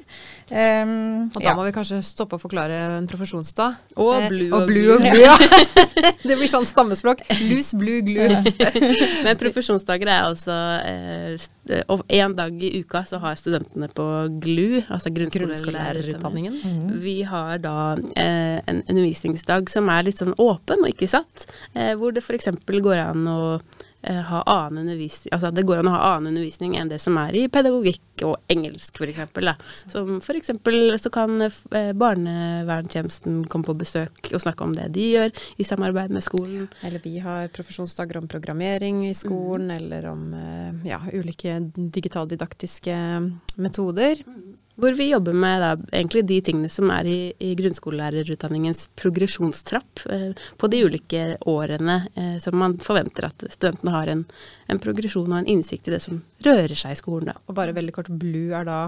Eh, 0.50 0.85
og 0.85 1.40
da 1.40 1.49
ja. 1.49 1.56
må 1.56 1.64
vi 1.68 1.75
kanskje 1.76 2.02
stoppe 2.04 2.37
å 2.37 2.42
forklare 2.42 2.76
en 2.99 3.09
profesjonsdag. 3.09 3.80
Og 3.97 4.12
eh, 4.18 4.28
BLU 4.33 4.47
og, 4.50 4.59
og, 4.61 4.68
BLU. 4.68 4.85
og 4.99 5.06
GLU. 5.06 5.25
Ja. 5.25 5.38
det 6.28 6.37
blir 6.37 6.52
sånn 6.52 6.68
stammespråk. 6.68 7.25
Lus, 7.49 7.73
BLU, 7.73 8.02
GLU. 8.04 8.28
Men 9.25 9.40
profesjonsdager 9.40 10.12
er 10.12 10.28
altså 10.28 10.61
én 11.64 12.30
eh, 12.30 12.37
dag 12.37 12.62
i 12.62 12.75
uka 12.83 13.04
så 13.09 13.18
har 13.23 13.40
studentene 13.40 13.88
på 13.88 14.04
GLU, 14.44 14.83
altså 14.88 15.12
grunnskolelærerutdanningen, 15.14 16.61
mm. 16.61 16.92
vi 17.00 17.23
har 17.28 17.59
da 17.64 17.94
eh, 18.16 18.61
en 18.68 18.83
undervisningsdag 18.83 19.53
som 19.70 19.88
er 19.92 20.06
litt 20.06 20.20
sånn 20.20 20.37
åpen 20.40 20.84
og 20.84 20.92
ikke 20.92 21.11
satt, 21.11 21.49
eh, 21.75 21.94
hvor 21.99 22.14
det 22.14 22.25
f.eks. 22.25 22.52
går 22.66 23.00
an 23.00 23.26
å 23.30 23.40
eh, 24.02 24.20
ha 24.28 24.40
annen 24.42 24.84
undervisning 24.84 25.32
Altså 25.34 25.50
det 25.54 25.64
går 25.66 25.80
an 25.80 25.90
å 25.90 25.94
ha 25.94 26.14
annen 26.14 26.32
undervisning 26.32 26.76
enn 26.78 26.90
det 26.92 27.00
som 27.02 27.16
er 27.20 27.37
i 27.38 27.44
pedagogikk 27.52 28.25
og 28.26 28.37
engelsk, 28.52 29.00
f.eks. 29.00 29.87
Som 29.92 30.18
f.eks. 30.18 30.52
så 31.02 31.12
kan 31.14 31.46
eh, 31.46 31.92
barnevernstjenesten 31.99 33.42
komme 33.50 33.68
på 33.68 33.76
besøk 33.84 34.32
og 34.32 34.42
snakke 34.44 34.66
om 34.66 34.75
det 34.76 34.90
de 34.94 35.08
gjør 35.16 35.44
i 35.58 35.68
samarbeid 35.68 36.14
med 36.14 36.26
skolen. 36.26 36.68
Eller 36.87 37.02
vi 37.04 37.18
har 37.25 37.52
profesjonsdager 37.54 38.20
om 38.20 38.30
programmering 38.30 39.04
i 39.08 39.14
skolen, 39.18 39.70
mm. 39.70 39.76
eller 39.78 40.11
om 40.12 40.26
ja, 40.87 41.00
ulike 41.12 41.58
digitaldidaktiske 41.75 42.99
metoder. 43.62 44.23
Mm. 44.26 44.53
Hvor 44.75 44.97
vi 44.99 45.11
jobber 45.11 45.33
med 45.38 45.61
da, 45.62 45.71
egentlig 45.93 46.25
de 46.26 46.40
tingene 46.49 46.71
som 46.73 46.90
er 46.90 47.07
i, 47.07 47.19
i 47.38 47.52
grunnskolelærerutdanningens 47.59 48.88
progresjonstrapp 48.99 50.02
eh, 50.11 50.33
på 50.59 50.71
de 50.73 50.81
ulike 50.88 51.23
årene 51.47 52.00
eh, 52.19 52.37
som 52.43 52.59
man 52.59 52.75
forventer 52.83 53.28
at 53.28 53.47
studentene 53.54 53.95
har 53.95 54.11
en, 54.11 54.25
en, 54.75 54.83
progresjon 54.83 55.31
og 55.31 55.40
en 55.40 55.50
innsikt 55.57 55.88
i 55.88 55.97
det 55.97 56.02
som 56.04 56.21
rører 56.45 56.76
seg 56.78 56.95
i 56.95 57.00
skolen. 57.00 57.33
Da. 57.33 57.38
Og 57.49 57.57
bare 57.57 57.76
veldig 57.76 57.95
kort, 57.97 58.11
BLUE 58.11 58.54
er 58.59 58.69
da 58.69 58.81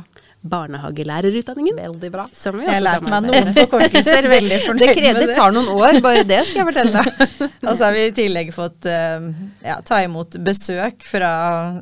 barnehagelærerutdanningen. 0.46 1.76
Veldig 1.76 2.12
bra. 2.12 2.28
Som 2.32 2.58
vi 2.60 2.66
jeg 2.66 2.74
har 2.76 2.80
lært 2.84 3.10
meg 3.10 3.22
noen 3.26 3.54
forkortelser. 3.56 4.28
Veldig 4.36 4.58
fornøyd 4.62 4.86
det 4.86 5.02
med 5.02 5.16
det. 5.18 5.26
Det 5.30 5.36
tar 5.36 5.52
noen 5.54 5.68
år, 5.74 6.00
bare 6.04 6.22
det 6.26 6.46
skal 6.46 6.58
jeg 6.60 6.66
fortelle 6.68 6.92
deg. 7.00 7.06
og 7.66 7.72
så 7.72 7.82
har 7.82 7.92
vi 7.96 8.00
i 8.04 8.16
tillegg 8.16 8.48
fått 8.54 8.82
uh, 8.90 9.18
ja, 9.64 9.76
ta 9.86 9.96
imot 10.04 10.30
besøk 10.46 10.98
fra 11.06 11.32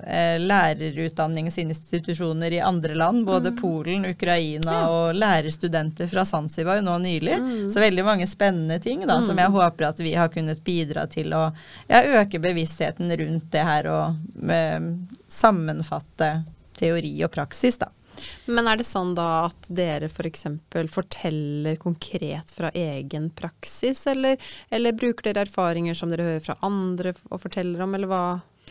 eh, 0.00 0.38
lærerutdanningsinstitusjoner 0.40 2.50
i 2.56 2.60
andre 2.64 2.94
land. 2.98 3.26
Både 3.28 3.50
mm. 3.52 3.56
Polen, 3.60 4.04
Ukraina 4.08 4.72
ja. 4.72 4.88
og 4.88 5.14
lærerstudenter 5.18 6.06
fra 6.10 6.24
Zanzibar 6.28 6.82
nå 6.84 6.98
nylig. 7.04 7.36
Mm. 7.40 7.70
Så 7.72 7.76
veldig 7.84 8.04
mange 8.06 8.26
spennende 8.30 8.78
ting 8.82 8.98
da, 9.06 9.16
mm. 9.20 9.26
som 9.28 9.36
jeg 9.44 9.50
håper 9.58 9.82
at 9.90 9.98
vi 10.00 10.12
har 10.16 10.28
kunnet 10.32 10.60
bidra 10.64 11.02
til 11.10 11.32
å 11.36 11.42
ja, 11.90 12.02
øke 12.22 12.38
bevisstheten 12.42 13.16
rundt 13.20 13.46
det 13.52 13.64
her 13.66 13.84
og 13.94 14.50
uh, 14.50 14.88
sammenfatte 15.30 16.30
teori 16.78 17.14
og 17.24 17.32
praksis. 17.34 17.78
da. 17.78 17.90
Men 18.46 18.68
er 18.68 18.78
det 18.78 18.86
sånn 18.86 19.14
da 19.16 19.46
at 19.48 19.68
dere 19.72 20.08
f.eks. 20.10 20.46
For 20.72 20.90
forteller 20.98 21.78
konkret 21.82 22.52
fra 22.54 22.70
egen 22.74 23.30
praksis, 23.34 24.04
eller, 24.10 24.38
eller, 24.70 24.96
bruker 24.98 25.30
dere 25.30 25.46
erfaringer 25.48 25.98
som 25.98 26.12
dere 26.12 26.28
hører 26.28 26.44
fra 26.44 26.58
andre 26.66 27.14
og 27.30 27.42
forteller 27.42 27.84
om, 27.84 27.96
eller 27.96 28.10
hva? 28.10 28.24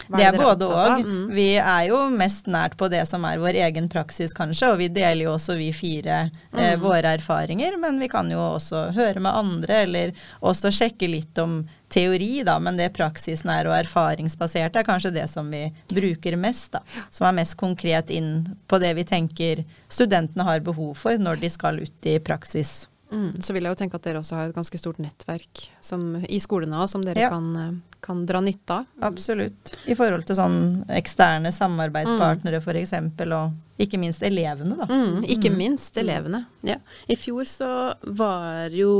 Det 0.07 0.25
er 0.27 0.37
både 0.37 0.67
òg. 0.67 1.03
Mm. 1.05 1.27
Vi 1.33 1.47
er 1.57 1.87
jo 1.89 1.99
mest 2.13 2.49
nært 2.51 2.75
på 2.79 2.89
det 2.91 3.03
som 3.09 3.23
er 3.27 3.41
vår 3.41 3.59
egen 3.67 3.87
praksis, 3.91 4.33
kanskje. 4.35 4.71
Og 4.73 4.81
vi 4.81 4.89
deler 4.93 5.25
jo 5.25 5.35
også, 5.35 5.55
vi 5.59 5.71
fire, 5.75 6.25
eh, 6.53 6.73
mm. 6.73 6.83
våre 6.83 7.15
erfaringer. 7.17 7.77
Men 7.81 7.99
vi 8.01 8.09
kan 8.11 8.31
jo 8.31 8.41
også 8.41 8.89
høre 8.97 9.23
med 9.23 9.31
andre, 9.31 9.83
eller 9.87 10.13
også 10.43 10.73
sjekke 10.73 11.09
litt 11.09 11.39
om 11.41 11.61
teori, 11.93 12.43
da. 12.45 12.57
Men 12.63 12.79
det 12.79 12.93
praksisen 12.97 13.51
er 13.53 13.69
og 13.69 13.77
erfaringsbasert 13.77 14.79
er 14.79 14.87
kanskje 14.87 15.13
det 15.15 15.27
som 15.31 15.49
vi 15.53 15.65
bruker 15.93 16.37
mest, 16.39 16.73
da. 16.77 16.83
Som 17.09 17.29
er 17.29 17.37
mest 17.41 17.57
konkret 17.59 18.13
inn 18.13 18.33
på 18.67 18.81
det 18.83 18.95
vi 18.99 19.07
tenker 19.07 19.63
studentene 19.91 20.47
har 20.47 20.65
behov 20.65 20.95
for 20.99 21.19
når 21.19 21.43
de 21.43 21.53
skal 21.53 21.83
ut 21.83 22.09
i 22.09 22.19
praksis. 22.23 22.83
Mm, 23.13 23.41
så 23.45 23.53
vil 23.53 23.67
jeg 23.67 23.75
jo 23.75 23.79
tenke 23.83 23.99
at 23.99 24.05
dere 24.07 24.21
også 24.23 24.37
har 24.39 24.49
et 24.49 24.55
ganske 24.57 24.79
stort 24.81 25.01
nettverk 25.03 25.67
som, 25.85 26.15
i 26.25 26.39
skolene 26.41 26.79
også, 26.79 26.97
som 26.97 27.03
dere 27.05 27.27
ja. 27.27 27.29
kan, 27.33 27.49
eh, 27.59 27.99
kan, 28.03 28.23
dra 28.29 28.41
nytte 28.41 28.79
av. 28.81 28.87
Absolutt. 29.05 29.75
I 29.85 29.97
forhold 29.99 30.25
til 30.27 30.39
sånn 30.39 30.57
eksterne 30.93 31.53
samarbeidspartnere 31.53 32.61
mm. 32.61 32.65
f.eks., 32.65 32.97
og 33.37 33.83
ikke 33.83 33.97
minst 33.97 34.21
elevene, 34.23 34.75
da. 34.77 34.85
Mm, 34.85 35.23
ikke 35.33 35.49
mm. 35.49 35.55
minst 35.57 35.97
elevene. 35.97 36.43
Ja. 36.65 36.75
I 37.09 37.17
fjor 37.17 37.47
så 37.49 37.69
var 38.15 38.73
jo 38.73 38.91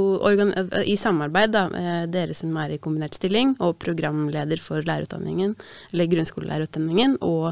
i 0.82 0.96
samarbeid, 0.98 1.54
da, 1.54 1.68
eh, 1.78 2.04
dere 2.12 2.34
som 2.38 2.56
er 2.58 2.74
i 2.74 2.80
kombinert 2.82 3.14
stilling, 3.18 3.54
og 3.64 3.78
programleder 3.82 4.62
for 4.62 4.82
lærerutdanningen, 4.86 5.54
eller 5.94 6.10
grunnskolelærerutdanningen, 6.16 7.20
og 7.22 7.52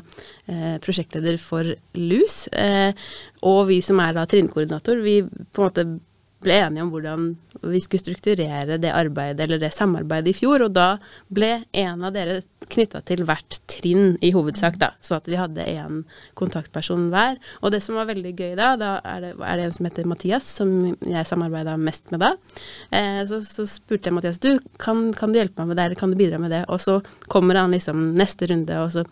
eh, 0.50 0.78
prosjektleder 0.82 1.38
for 1.42 1.74
LUS, 1.98 2.48
eh, 2.58 2.98
og 3.46 3.68
vi 3.70 3.82
som 3.86 4.02
er 4.02 4.18
da 4.18 4.26
trinnkoordinator, 4.30 5.02
vi 5.06 5.22
på 5.22 5.62
en 5.62 5.70
måte 5.70 5.90
ble 6.42 6.58
enige 6.66 6.86
om 6.86 6.92
hvordan 6.94 7.28
vi 7.62 7.82
skulle 7.84 8.04
strukturere 8.04 8.80
det 8.82 8.94
arbeidet 8.94 9.46
eller 9.46 9.62
det 9.62 9.74
samarbeidet 9.76 10.34
i 10.34 10.38
fjor, 10.38 10.66
og 10.66 10.74
da 10.76 10.96
ble 11.30 11.62
en 11.78 12.08
av 12.08 12.16
dere 12.16 12.42
knytta 12.72 13.02
til 13.06 13.24
hvert 13.28 13.58
trinn 13.70 14.16
i 14.24 14.32
hovedsak, 14.36 14.78
da, 14.82 14.92
så 15.04 15.18
at 15.18 15.28
vi 15.30 15.38
hadde 15.40 15.66
én 15.68 16.04
kontaktperson 16.40 17.10
hver. 17.12 17.38
Og 17.62 17.74
det 17.74 17.82
som 17.84 17.98
var 18.00 18.10
veldig 18.10 18.32
gøy 18.32 18.54
da, 18.60 18.74
da 18.80 18.92
er 19.08 19.26
det, 19.26 19.32
er 19.36 19.60
det 19.60 19.66
en 19.68 19.76
som 19.76 19.88
heter 19.90 20.10
Mathias, 20.10 20.48
som 20.62 20.72
jeg 20.96 21.28
samarbeida 21.28 21.76
mest 21.82 22.14
med 22.14 22.24
da. 22.24 22.32
Eh, 22.96 23.22
så, 23.28 23.42
så, 23.46 23.68
spurte 23.70 24.10
jeg 24.10 24.18
Mathias 24.18 24.42
du, 24.42 24.54
kan, 24.82 25.10
kan, 25.18 25.34
du 25.34 25.42
hjelpe 25.42 25.66
meg 25.66 25.74
med 25.74 25.82
det, 25.82 26.00
kan 26.00 26.14
du 26.14 26.20
bidra 26.20 26.40
med 26.42 26.54
det? 26.54 26.64
Og 26.72 26.82
så 26.84 27.00
kommer 27.32 27.60
han 27.60 27.76
liksom 27.76 28.12
neste 28.18 28.50
runde, 28.52 28.82
og 28.82 28.92
så 28.96 29.06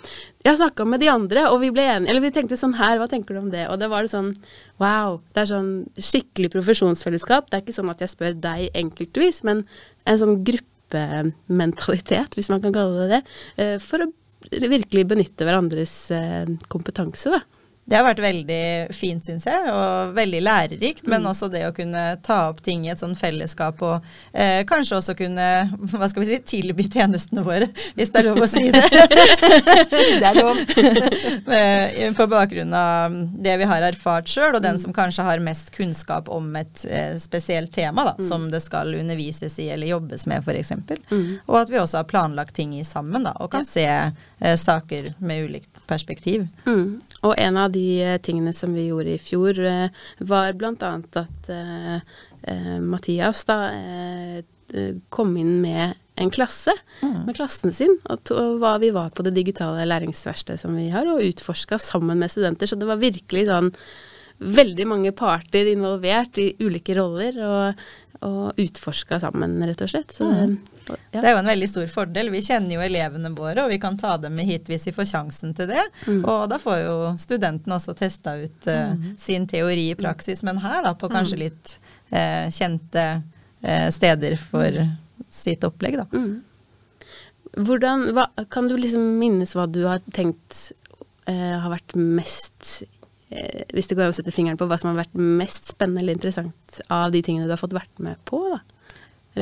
Jeg 0.45 0.55
snakka 0.55 0.85
med 0.87 1.01
de 1.03 1.09
andre, 1.11 1.49
og 1.51 1.59
vi 1.59 1.71
ble 1.75 1.83
enige, 1.83 2.13
eller 2.13 2.23
vi 2.23 2.31
tenkte 2.31 2.57
sånn 2.57 2.77
her, 2.79 2.97
hva 2.99 3.09
tenker 3.11 3.35
du 3.35 3.41
om 3.41 3.51
det? 3.51 3.65
Og 3.67 3.79
det 3.81 3.89
var 3.91 4.05
det 4.05 4.13
sånn 4.13 4.31
wow, 4.79 5.17
det 5.35 5.41
er 5.41 5.49
sånn 5.49 5.71
skikkelig 5.99 6.53
profesjonsfellesskap. 6.53 7.18
Det 7.49 7.57
er 7.57 7.63
ikke 7.65 7.77
sånn 7.77 7.91
at 7.91 8.01
jeg 8.03 8.13
spør 8.13 8.33
deg 8.39 8.69
enkeltvis, 8.77 9.43
men 9.47 9.65
en 10.09 10.19
sånn 10.21 10.43
gruppementalitet, 10.47 12.35
hvis 12.37 12.51
man 12.53 12.61
kan 12.63 12.75
kalle 12.75 13.05
det 13.05 13.09
det, 13.17 13.21
eh, 13.61 13.77
for 13.83 14.05
å 14.05 14.11
virkelig 14.49 15.05
benytte 15.09 15.45
hverandres 15.47 15.95
eh, 16.15 16.45
kompetanse, 16.71 17.27
da. 17.35 17.41
Det 17.89 17.97
har 17.97 18.05
vært 18.05 18.21
veldig 18.21 18.63
fint, 18.93 19.25
syns 19.25 19.47
jeg, 19.49 19.69
og 19.73 20.13
veldig 20.17 20.41
lærerikt. 20.45 21.07
Men 21.09 21.23
mm. 21.23 21.29
også 21.31 21.49
det 21.51 21.63
å 21.65 21.73
kunne 21.75 22.03
ta 22.25 22.41
opp 22.51 22.61
ting 22.65 22.85
i 22.85 22.91
et 22.93 23.01
sånn 23.01 23.15
fellesskap 23.17 23.81
og 23.85 24.05
eh, 24.31 24.61
kanskje 24.69 24.99
også 24.99 25.15
kunne 25.17 25.47
hva 25.89 26.09
skal 26.11 26.23
vi 26.23 26.29
si, 26.29 26.39
tilby 26.53 26.85
tjenestene 26.89 27.43
våre, 27.45 27.69
hvis 27.97 28.13
det 28.13 28.21
er 28.21 28.29
lov 28.29 28.43
å 28.45 28.49
si 28.49 28.67
det. 28.73 28.83
det 30.21 30.29
er 30.29 30.37
lov. 30.37 30.61
På 32.19 32.27
bakgrunn 32.29 32.73
av 32.77 33.15
det 33.41 33.55
vi 33.61 33.69
har 33.69 33.85
erfart 33.89 34.29
sjøl, 34.29 34.59
og 34.59 34.63
den 34.63 34.77
mm. 34.77 34.83
som 34.85 34.95
kanskje 34.95 35.25
har 35.25 35.41
mest 35.43 35.73
kunnskap 35.75 36.29
om 36.33 36.51
et 36.59 36.85
eh, 36.85 37.15
spesielt 37.21 37.73
tema 37.73 38.05
da, 38.11 38.15
mm. 38.19 38.27
som 38.29 38.49
det 38.53 38.61
skal 38.65 38.93
undervises 38.99 39.57
i 39.63 39.69
eller 39.73 39.89
jobbes 39.95 40.27
med, 40.29 40.45
f.eks. 40.45 40.75
Mm. 41.09 41.39
Og 41.47 41.59
at 41.63 41.73
vi 41.73 41.81
også 41.81 42.03
har 42.03 42.09
planlagt 42.09 42.57
ting 42.59 42.77
i 42.77 42.85
sammen 42.85 43.25
da, 43.25 43.33
og 43.41 43.51
kan 43.55 43.65
ja. 43.65 43.73
se 43.73 43.87
eh, 44.45 44.57
saker 44.59 45.13
med 45.23 45.49
ulikt 45.49 45.85
perspektiv. 45.89 46.47
Mm. 46.67 46.99
Og 47.21 47.33
en 47.37 47.57
av 47.57 47.71
de 47.73 47.78
eh, 48.03 48.17
tingene 48.23 48.53
som 48.55 48.73
vi 48.75 48.87
gjorde 48.89 49.15
i 49.15 49.21
fjor, 49.21 49.59
eh, 49.59 50.05
var 50.19 50.57
bl.a. 50.59 50.91
at 51.23 51.49
eh, 51.53 51.95
eh, 52.49 52.77
Mathias 52.83 53.45
da 53.49 53.59
eh, 53.73 54.43
kom 55.09 55.33
inn 55.37 55.57
med 55.63 55.97
en 56.19 56.31
klasse, 56.33 56.73
mm. 57.01 57.23
med 57.25 57.35
klassen 57.37 57.71
sin, 57.73 57.95
og, 58.03 58.21
to, 58.27 58.35
og 58.59 58.81
vi 58.83 58.91
var 58.95 59.13
på 59.15 59.23
det 59.25 59.33
digitale 59.37 59.87
læringsverkstedet 59.87 60.61
som 60.61 60.75
vi 60.75 60.89
har, 60.91 61.07
og 61.07 61.23
utforska 61.23 61.79
sammen 61.79 62.19
med 62.19 62.31
studenter. 62.33 62.67
Så 62.67 62.77
det 62.79 62.89
var 62.89 62.99
virkelig 62.99 63.47
sånn 63.47 63.71
veldig 64.39 64.85
mange 64.87 65.11
parter 65.15 65.67
involvert 65.71 66.37
i 66.39 66.51
ulike 66.63 66.95
roller, 66.99 67.39
og, 67.43 67.87
og 68.25 68.59
utforska 68.59 69.19
sammen, 69.19 69.55
rett 69.63 69.81
og 69.81 69.89
slett. 69.91 70.11
Så, 70.11 70.25
mm. 70.27 70.55
ja. 70.89 71.21
Det 71.21 71.23
er 71.23 71.35
jo 71.35 71.41
en 71.41 71.51
veldig 71.51 71.69
stor 71.71 71.87
fordel. 71.91 72.31
Vi 72.33 72.41
kjenner 72.43 72.75
jo 72.75 72.83
elevene 72.83 73.31
våre, 73.35 73.63
og 73.63 73.71
vi 73.71 73.79
kan 73.79 73.97
ta 73.99 74.17
dem 74.19 74.35
med 74.35 74.49
hit 74.49 74.67
hvis 74.69 74.89
vi 74.89 74.95
får 74.95 75.07
sjansen 75.13 75.55
til 75.55 75.69
det. 75.71 75.85
Mm. 76.07 76.21
Og 76.25 76.43
da 76.51 76.59
får 76.59 76.81
jo 76.83 76.97
studentene 77.21 77.77
også 77.77 77.95
testa 77.99 78.35
ut 78.41 78.67
uh, 78.67 78.91
mm. 78.95 79.07
sin 79.21 79.47
teori 79.49 79.89
i 79.93 79.97
praksis, 79.99 80.43
men 80.47 80.59
her 80.63 80.83
da 80.87 80.93
på 80.99 81.11
kanskje 81.11 81.39
mm. 81.39 81.43
litt 81.45 81.75
uh, 82.11 82.45
kjente 82.51 83.07
uh, 83.21 83.87
steder 83.95 84.35
for 84.41 84.83
sitt 85.31 85.63
opplegg, 85.67 85.99
da. 86.01 86.07
Mm. 86.11 86.37
Hvordan, 87.55 88.11
hva, 88.13 88.27
kan 88.51 88.67
du 88.69 88.75
liksom 88.77 89.15
minnes 89.19 89.55
hva 89.57 89.65
du 89.67 89.81
har 89.87 90.03
tenkt 90.13 90.69
har 91.29 91.67
vært 91.69 91.93
mest 91.93 92.79
Eh, 92.81 92.98
hvis 93.29 93.89
det 93.89 93.95
går 93.97 94.07
an 94.07 94.13
å 94.13 94.17
sette 94.17 94.33
fingeren 94.33 94.57
på 94.57 94.65
hva 94.69 94.79
som 94.81 94.89
har 94.91 95.03
vært 95.03 95.17
mest 95.17 95.73
spennende 95.75 96.01
eller 96.01 96.17
interessant 96.17 96.81
av 96.89 97.13
de 97.13 97.21
tingene 97.25 97.45
du 97.45 97.53
har 97.53 97.61
fått 97.61 97.77
vært 97.77 98.01
med 98.01 98.17
på, 98.29 98.41
da? 98.49 98.61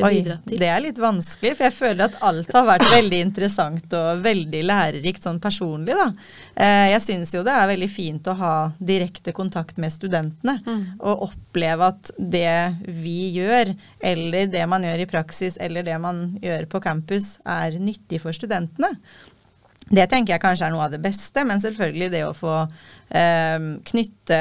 Oi, 0.03 0.19
det 0.45 0.67
er 0.67 0.81
litt 0.83 0.97
vanskelig, 0.99 1.53
for 1.55 1.65
jeg 1.65 1.73
føler 1.73 2.09
at 2.09 2.17
alt 2.25 2.51
har 2.53 2.65
vært 2.67 2.89
veldig 2.91 3.19
interessant 3.23 3.93
og 3.97 4.19
veldig 4.25 4.59
lærerikt 4.67 5.23
sånn 5.23 5.39
personlig, 5.41 5.95
da. 5.97 6.07
Eh, 6.53 6.89
jeg 6.91 7.03
syns 7.05 7.31
jo 7.33 7.43
det 7.47 7.55
er 7.55 7.71
veldig 7.71 7.89
fint 7.89 8.27
å 8.29 8.35
ha 8.37 8.53
direkte 8.77 9.33
kontakt 9.33 9.79
med 9.81 9.93
studentene. 9.95 10.59
Mm. 10.67 10.83
Og 10.99 11.29
oppleve 11.29 11.89
at 11.93 12.11
det 12.17 12.75
vi 12.99 13.31
gjør, 13.39 13.73
eller 14.11 14.51
det 14.51 14.67
man 14.69 14.85
gjør 14.85 15.05
i 15.05 15.09
praksis, 15.09 15.57
eller 15.63 15.87
det 15.87 15.97
man 16.03 16.27
gjør 16.43 16.69
på 16.69 16.83
campus, 16.83 17.37
er 17.47 17.79
nyttig 17.81 18.21
for 18.25 18.35
studentene. 18.35 18.91
Det 19.89 20.03
tenker 20.11 20.33
jeg 20.33 20.43
kanskje 20.43 20.67
er 20.67 20.73
noe 20.73 20.83
av 20.87 20.91
det 20.91 20.99
beste, 21.03 21.43
men 21.47 21.61
selvfølgelig 21.63 22.09
det 22.11 22.23
å 22.27 22.35
få 22.35 22.53
eh, 22.59 23.67
knytte 23.87 24.39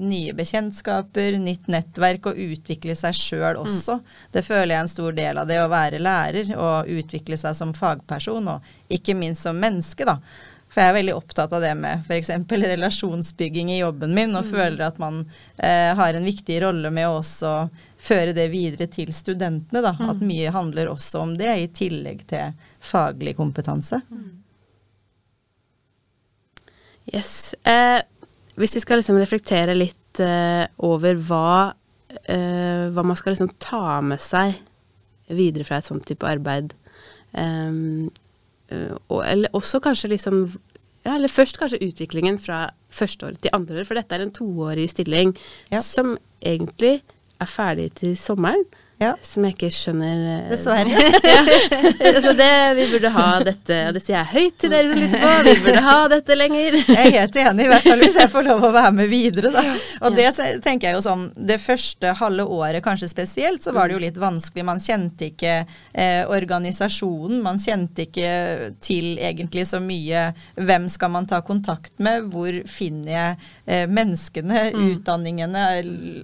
nye 0.00 0.34
bekjentskaper, 0.36 1.36
nytt 1.42 1.68
nettverk 1.72 2.30
og 2.30 2.40
utvikle 2.46 2.96
seg 2.96 3.16
sjøl 3.18 3.60
også. 3.60 3.98
Mm. 4.00 4.18
Det 4.32 4.44
føler 4.46 4.72
jeg 4.72 4.78
er 4.78 4.86
en 4.86 4.92
stor 4.96 5.16
del 5.20 5.40
av 5.42 5.48
det 5.50 5.60
å 5.60 5.70
være 5.72 6.00
lærer 6.02 6.52
og 6.56 6.92
utvikle 6.96 7.38
seg 7.40 7.56
som 7.58 7.74
fagperson, 7.76 8.52
og 8.56 8.92
ikke 8.92 9.16
minst 9.18 9.44
som 9.44 9.60
menneske, 9.60 10.08
da. 10.08 10.20
For 10.72 10.82
jeg 10.82 10.90
er 10.90 10.96
veldig 10.96 11.14
opptatt 11.16 11.52
av 11.56 11.62
det 11.62 11.74
med 11.78 12.08
f.eks. 12.08 12.32
relasjonsbygging 12.72 13.70
i 13.72 13.78
jobben 13.78 14.16
min, 14.16 14.32
og 14.32 14.44
mm. 14.44 14.50
føler 14.50 14.86
at 14.88 14.98
man 15.02 15.22
eh, 15.60 15.92
har 15.96 16.16
en 16.16 16.26
viktig 16.26 16.58
rolle 16.64 16.90
med 16.92 17.08
å 17.08 17.20
også 17.20 17.52
føre 18.00 18.32
det 18.36 18.48
videre 18.52 18.88
til 18.92 19.12
studentene. 19.14 19.84
da, 19.84 19.92
mm. 19.96 20.08
At 20.12 20.24
mye 20.24 20.56
handler 20.56 20.90
også 20.92 21.22
om 21.24 21.36
det, 21.36 21.52
i 21.52 21.70
tillegg 21.84 22.26
til 22.32 22.56
faglig 22.80 23.36
kompetanse. 23.38 24.00
Mm. 24.08 24.45
Yes. 27.14 27.54
Eh, 27.66 28.00
hvis 28.56 28.76
vi 28.76 28.82
skal 28.82 29.00
liksom 29.00 29.18
reflektere 29.20 29.74
litt 29.76 30.20
eh, 30.22 30.64
over 30.86 31.18
hva, 31.28 31.72
eh, 32.24 32.86
hva 32.90 33.04
man 33.06 33.18
skal 33.18 33.34
liksom 33.36 33.52
ta 33.62 34.00
med 34.02 34.22
seg 34.24 34.56
videre 35.36 35.66
fra 35.66 35.80
et 35.80 35.88
sånt 35.88 36.06
type 36.08 36.26
arbeid, 36.26 36.72
eh, 37.36 37.76
og, 39.06 39.20
eller 39.22 39.52
også 39.54 39.78
kanskje 39.84 40.10
liksom 40.16 40.40
ja, 41.06 41.12
eller 41.14 41.30
først 41.30 41.58
kanskje 41.60 41.78
utviklingen 41.86 42.38
fra 42.42 42.64
første 42.90 43.28
året 43.28 43.38
til 43.44 43.52
andre 43.54 43.78
år, 43.78 43.86
for 43.86 43.98
dette 43.98 44.16
er 44.16 44.24
en 44.24 44.32
toårig 44.34 44.88
stilling 44.90 45.36
Ja. 45.70 45.78
som 45.84 46.16
egentlig 46.42 46.96
er 47.38 47.46
ferdig 47.46 47.92
til 48.00 48.16
sommeren. 48.18 48.64
Ja. 48.96 49.10
Som 49.20 49.44
jeg 49.44 49.56
ikke 49.56 49.68
skjønner 49.76 50.46
Dessverre. 50.48 50.88
ja. 51.28 51.40
altså 52.14 52.32
det, 52.36 52.52
vi 52.78 52.86
burde 52.94 53.10
ha 53.12 53.26
dette, 53.44 53.80
og 53.90 53.96
det 53.96 54.00
sier 54.00 54.16
jeg 54.22 54.30
høyt 54.30 54.54
til 54.62 54.72
dere 54.72 54.88
som 54.88 55.02
lytter 55.02 55.20
på, 55.20 55.32
vi 55.44 55.54
burde 55.66 55.82
ha 55.84 55.96
dette 56.12 56.36
lenger. 56.38 56.78
Jeg 56.80 56.96
er 57.02 57.16
helt 57.18 57.36
enig, 57.42 57.66
i 57.66 57.70
hvert 57.74 57.88
fall 57.90 58.04
hvis 58.06 58.16
jeg 58.22 58.32
får 58.32 58.46
lov 58.46 58.64
å 58.64 58.70
være 58.72 58.92
med 58.96 59.10
videre, 59.12 59.52
da. 59.52 59.64
Og 60.06 60.16
det 60.16 60.30
tenker 60.64 60.88
jeg 60.88 60.96
jo 60.96 61.02
sånn 61.04 61.26
Det 61.36 61.58
første 61.60 62.12
halve 62.20 62.46
året 62.56 62.84
kanskje 62.84 63.10
spesielt, 63.12 63.60
så 63.64 63.74
var 63.76 63.88
det 63.88 63.98
jo 63.98 64.02
litt 64.06 64.20
vanskelig. 64.20 64.64
Man 64.64 64.80
kjente 64.80 65.28
ikke 65.28 65.54
eh, 65.60 66.22
organisasjonen, 66.32 67.42
man 67.44 67.60
kjente 67.60 68.06
ikke 68.06 68.32
til 68.84 69.16
egentlig 69.20 69.66
så 69.68 69.80
mye 69.82 70.30
Hvem 70.56 70.88
skal 70.92 71.12
man 71.12 71.28
ta 71.28 71.42
kontakt 71.44 71.98
med? 72.00 72.30
Hvor 72.32 72.62
finner 72.70 73.12
jeg 73.12 73.36
eh, 73.66 73.84
menneskene, 73.92 74.70
utdanningene, 74.88 75.68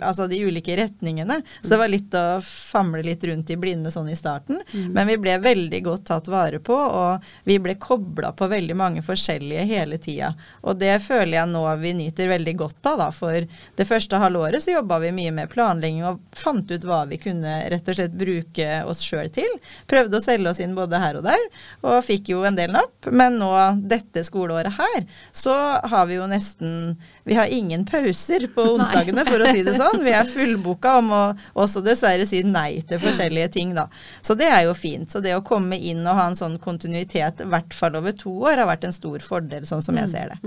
altså 0.00 0.28
de 0.30 0.40
ulike 0.46 0.76
retningene? 0.80 1.42
Så 1.60 1.74
det 1.74 1.82
var 1.82 1.92
litt 1.92 2.16
å 2.16 2.26
famle 2.62 3.02
litt 3.04 3.24
rundt 3.28 3.50
i 3.50 3.58
blinde 3.60 3.90
sånn 3.92 4.10
i 4.12 4.16
starten. 4.18 4.60
Men 4.94 5.10
vi 5.10 5.18
ble 5.20 5.36
veldig 5.42 5.82
godt 5.84 6.06
tatt 6.08 6.30
vare 6.32 6.60
på, 6.62 6.76
og 6.76 7.32
vi 7.48 7.58
ble 7.62 7.74
kobla 7.80 8.32
på 8.36 8.48
veldig 8.50 8.76
mange 8.78 9.02
forskjellige 9.04 9.66
hele 9.68 9.98
tida. 10.02 10.32
Og 10.62 10.78
det 10.80 10.94
føler 11.04 11.36
jeg 11.40 11.52
nå 11.52 11.64
vi 11.82 11.94
nyter 11.98 12.30
veldig 12.32 12.54
godt 12.60 12.90
av, 12.92 12.98
da. 13.00 13.08
For 13.14 13.46
det 13.78 13.88
første 13.88 14.20
halvåret 14.22 14.64
så 14.64 14.76
jobba 14.76 15.00
vi 15.02 15.12
mye 15.14 15.34
med 15.34 15.50
planlegging 15.52 16.04
og 16.08 16.20
fant 16.36 16.70
ut 16.70 16.86
hva 16.86 17.02
vi 17.10 17.18
kunne 17.22 17.56
rett 17.72 17.88
og 17.88 17.98
slett 17.98 18.16
bruke 18.18 18.82
oss 18.88 19.02
sjøl 19.04 19.30
til. 19.32 19.48
Prøvde 19.90 20.18
å 20.18 20.24
selge 20.24 20.52
oss 20.52 20.62
inn 20.62 20.76
både 20.76 21.00
her 21.02 21.18
og 21.20 21.26
der, 21.26 21.46
og 21.82 22.02
fikk 22.06 22.32
jo 22.34 22.44
en 22.48 22.58
del 22.58 22.74
napp. 22.74 23.10
Men 23.10 23.38
nå 23.40 23.50
dette 23.88 24.24
skoleåret 24.26 24.76
her, 24.78 25.06
så 25.32 25.54
har 25.92 26.08
vi 26.10 26.20
jo 26.20 26.28
nesten 26.30 26.96
Vi 27.24 27.36
har 27.38 27.46
ingen 27.46 27.84
pauser 27.86 28.48
på 28.54 28.64
onsdagene, 28.74 29.24
for 29.28 29.42
å 29.42 29.50
si 29.54 29.62
det 29.62 29.76
sånn. 29.78 30.02
Vi 30.02 30.14
er 30.14 30.26
fullboka 30.26 30.96
om 30.98 31.12
å 31.14 31.22
også 31.62 31.82
dessverre 31.86 32.26
si 32.26 32.42
nei 32.52 32.82
til 32.88 33.00
forskjellige 33.02 33.52
ting, 33.58 33.74
da. 33.78 33.88
Så 34.20 34.36
det 34.38 34.48
er 34.52 34.66
jo 34.68 34.76
fint. 34.76 35.10
Så 35.12 35.22
det 35.24 35.34
å 35.36 35.44
komme 35.46 35.78
inn 35.78 36.04
og 36.06 36.18
ha 36.18 36.28
en 36.30 36.38
sånn 36.38 36.58
kontinuitet, 36.62 37.42
i 37.44 37.50
hvert 37.52 37.74
fall 37.76 37.96
over 38.00 38.14
to 38.16 38.34
år, 38.44 38.60
har 38.62 38.70
vært 38.70 38.88
en 38.88 38.94
stor 38.96 39.24
fordel, 39.24 39.66
sånn 39.68 39.84
som 39.84 39.98
jeg 40.00 40.12
ser 40.12 40.34
det. 40.34 40.42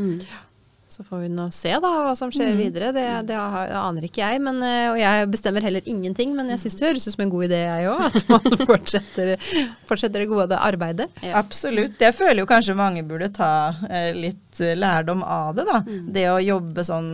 Så 0.88 1.04
får 1.04 1.24
vi 1.24 1.30
nå 1.34 1.48
se 1.52 1.72
da 1.82 1.90
hva 2.06 2.12
som 2.16 2.30
skjer 2.32 2.54
videre. 2.56 2.92
Det, 2.96 3.04
det 3.28 3.36
det 3.36 3.78
aner 3.80 4.06
ikke 4.06 4.22
jeg, 4.22 4.40
men, 4.46 4.62
eh, 4.64 4.92
og 4.92 5.00
jeg 5.02 5.30
bestemmer 5.34 5.66
heller 5.66 5.88
ingenting. 5.90 6.36
Men 6.38 6.52
jeg 6.54 6.62
syns 6.62 6.78
det 6.78 6.86
høres 6.88 7.08
ut 7.08 7.16
som 7.16 7.24
en 7.26 7.32
god 7.34 7.48
idé, 7.48 7.62
jeg 7.66 7.90
òg. 7.90 8.04
At 8.06 8.30
man 8.30 8.60
fortsetter, 8.70 9.34
fortsetter 9.90 10.24
det 10.24 10.30
gode 10.30 10.60
arbeidet. 10.62 11.10
Ja. 11.26 11.42
Absolutt. 11.42 11.98
Jeg 12.00 12.16
føler 12.16 12.44
jo 12.44 12.48
kanskje 12.54 12.78
mange 12.78 13.04
burde 13.08 13.32
ta 13.34 13.52
eh, 13.90 14.14
litt 14.16 14.62
eh, 14.62 14.78
lærdom 14.78 15.26
av 15.26 15.58
det, 15.58 15.66
da. 15.68 15.82
Det 16.16 16.30
å 16.32 16.40
jobbe 16.46 16.86
sånn 16.88 17.12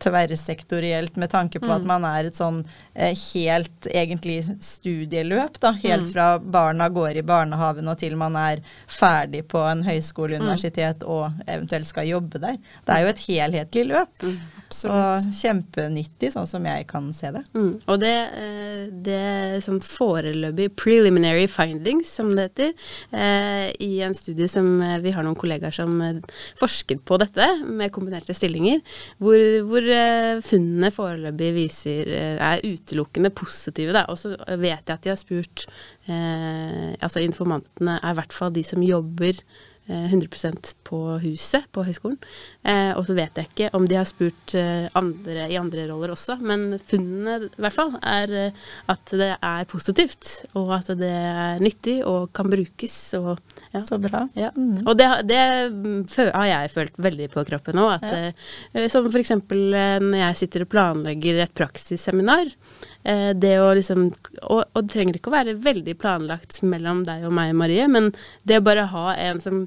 tverrsektorielt 0.00 1.16
med 1.20 1.30
tanke 1.32 1.60
på 1.60 1.70
at 1.72 1.84
man 1.86 2.04
er 2.08 2.28
et 2.28 2.38
sånn 2.38 2.62
eh, 2.94 3.12
helt 3.34 3.88
egentlig 3.90 4.38
studieløp, 4.64 5.60
da. 5.62 5.74
Helt 5.82 6.08
fra 6.12 6.30
barna 6.40 6.88
går 6.92 7.20
i 7.20 7.26
barnehagen 7.26 7.90
og 7.90 7.98
til 8.00 8.16
man 8.20 8.38
er 8.40 8.62
ferdig 8.90 9.44
på 9.50 9.62
en 9.68 9.84
høyskole, 9.86 10.40
universitet 10.40 11.04
og 11.04 11.28
eventuelt 11.46 11.88
skal 11.88 12.08
jobbe 12.08 12.40
der. 12.42 12.58
Det 12.86 12.96
er 12.96 13.04
jo 13.04 13.12
et 13.12 13.24
helhetlig 13.26 13.86
løp. 13.90 14.24
Og 14.70 15.30
kjempenyttig, 15.34 16.30
sånn 16.30 16.46
som 16.46 16.66
jeg 16.68 16.86
kan 16.90 17.08
se 17.16 17.32
det. 17.34 17.42
Mm. 17.56 17.72
Og 17.90 18.00
det, 18.00 18.16
eh, 18.38 18.84
det 19.06 19.62
sånn 19.66 19.80
foreløpig 19.84 20.70
preliminary 20.78 21.46
findings, 21.50 22.12
som 22.20 22.30
det 22.36 22.50
heter, 22.50 22.72
eh, 23.12 23.70
i 23.82 24.00
en 24.06 24.14
studie 24.14 24.48
som 24.48 24.80
eh, 24.82 24.98
vi 25.02 25.12
har 25.14 25.26
noen 25.26 25.38
kollegaer 25.38 25.74
som 25.74 26.00
eh, 26.04 26.20
forsker 26.60 27.02
på 27.04 27.18
dette, 27.22 27.48
med 27.66 27.92
kombinerte 27.94 28.36
stillinger, 28.36 28.80
hvor, 29.18 29.40
hvor 29.68 29.89
funnene 30.46 30.90
foreløpig 30.94 31.50
viser 31.56 32.10
eh, 32.10 32.36
er 32.40 32.64
utelukkende 32.66 33.32
positive. 33.34 34.04
Og 34.10 34.18
så 34.20 34.34
vet 34.60 34.84
jeg 34.84 34.94
at 34.94 35.04
de 35.04 35.12
har 35.12 35.20
spurt 35.20 35.66
eh, 36.08 36.92
Altså 37.00 37.22
informantene 37.24 37.98
er 37.98 38.14
i 38.14 38.18
hvert 38.20 38.36
fall 38.36 38.54
de 38.54 38.64
som 38.66 38.84
jobber 38.84 39.34
eh, 39.36 39.69
100% 39.90 40.74
på 40.86 41.00
huset 41.22 41.66
på 41.74 41.84
høyskolen. 41.86 42.18
Eh, 42.62 42.92
og 42.98 43.06
så 43.08 43.16
vet 43.16 43.38
jeg 43.38 43.48
ikke 43.48 43.70
om 43.76 43.86
de 43.88 43.96
har 43.98 44.08
spurt 44.08 44.54
eh, 44.58 44.86
andre 44.98 45.46
i 45.50 45.58
andre 45.60 45.86
roller 45.88 46.12
også, 46.14 46.36
men 46.44 46.78
funnene 46.86 47.48
i 47.48 47.62
hvert 47.62 47.76
fall 47.76 47.94
er 48.00 48.34
eh, 48.46 48.66
at 48.92 49.14
det 49.16 49.30
er 49.36 49.68
positivt, 49.70 50.28
og 50.58 50.74
at 50.76 50.92
det 51.00 51.10
er 51.10 51.62
nyttig 51.62 52.00
og 52.06 52.30
kan 52.36 52.50
brukes. 52.52 52.96
Og, 53.18 53.32
ja. 53.72 53.82
Så 53.86 54.00
bra. 54.02 54.26
Ja. 54.38 54.50
Og 54.54 54.92
det, 54.98 55.08
det 55.30 55.40
mm, 55.72 56.04
har 56.34 56.50
jeg 56.50 56.74
følt 56.74 57.00
veldig 57.00 57.30
på 57.32 57.46
kroppen. 57.48 57.80
At, 57.90 58.06
eh, 58.10 58.86
som 58.92 59.08
eh, 59.08 59.98
når 60.04 60.20
jeg 60.24 60.40
sitter 60.44 60.66
og 60.66 60.72
planlegger 60.72 61.42
et 61.44 61.56
praksisseminar. 61.56 62.50
Eh, 63.02 63.30
det 63.32 63.54
å 63.60 63.70
liksom, 63.76 64.10
og, 64.42 64.64
og 64.74 64.84
det 64.84 64.92
trenger 64.92 65.16
ikke 65.16 65.30
å 65.32 65.38
være 65.38 65.58
veldig 65.64 65.96
planlagt 66.00 66.60
mellom 66.68 67.04
deg 67.06 67.24
og 67.28 67.32
meg, 67.36 67.54
Marie, 67.56 67.86
men 67.88 68.10
det 68.44 68.60
å 68.60 68.66
bare 68.66 68.88
ha 68.92 69.14
en 69.16 69.40
som, 69.40 69.62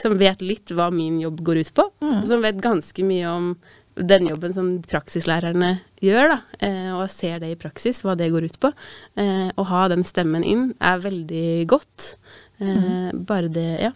som 0.00 0.16
vet 0.18 0.40
litt 0.44 0.70
hva 0.74 0.90
min 0.94 1.18
jobb 1.20 1.42
går 1.44 1.60
ut 1.64 1.74
på, 1.74 1.88
og 2.00 2.24
som 2.28 2.42
vet 2.44 2.60
ganske 2.62 3.04
mye 3.04 3.28
om 3.30 3.50
den 3.98 4.28
jobben 4.30 4.52
som 4.54 4.66
praksislærerne 4.86 5.80
gjør, 6.00 6.28
da, 6.30 6.36
eh, 6.62 6.90
og 6.94 7.08
ser 7.10 7.40
det 7.42 7.48
i 7.50 7.58
praksis, 7.58 8.02
hva 8.06 8.14
det 8.16 8.28
går 8.30 8.44
ut 8.46 8.58
på. 8.62 8.70
Eh, 9.18 9.48
å 9.58 9.64
ha 9.66 9.88
den 9.90 10.04
stemmen 10.06 10.44
inn 10.46 10.68
er 10.78 11.00
veldig 11.02 11.66
godt. 11.66 12.12
Eh, 12.60 13.10
Bare 13.12 13.48
det, 13.50 13.66
ja. 13.82 13.92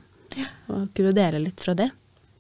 Å 0.69 0.89
kunne 0.97 1.13
dele 1.15 1.39
litt 1.45 1.61
fra 1.63 1.75
det. 1.79 1.91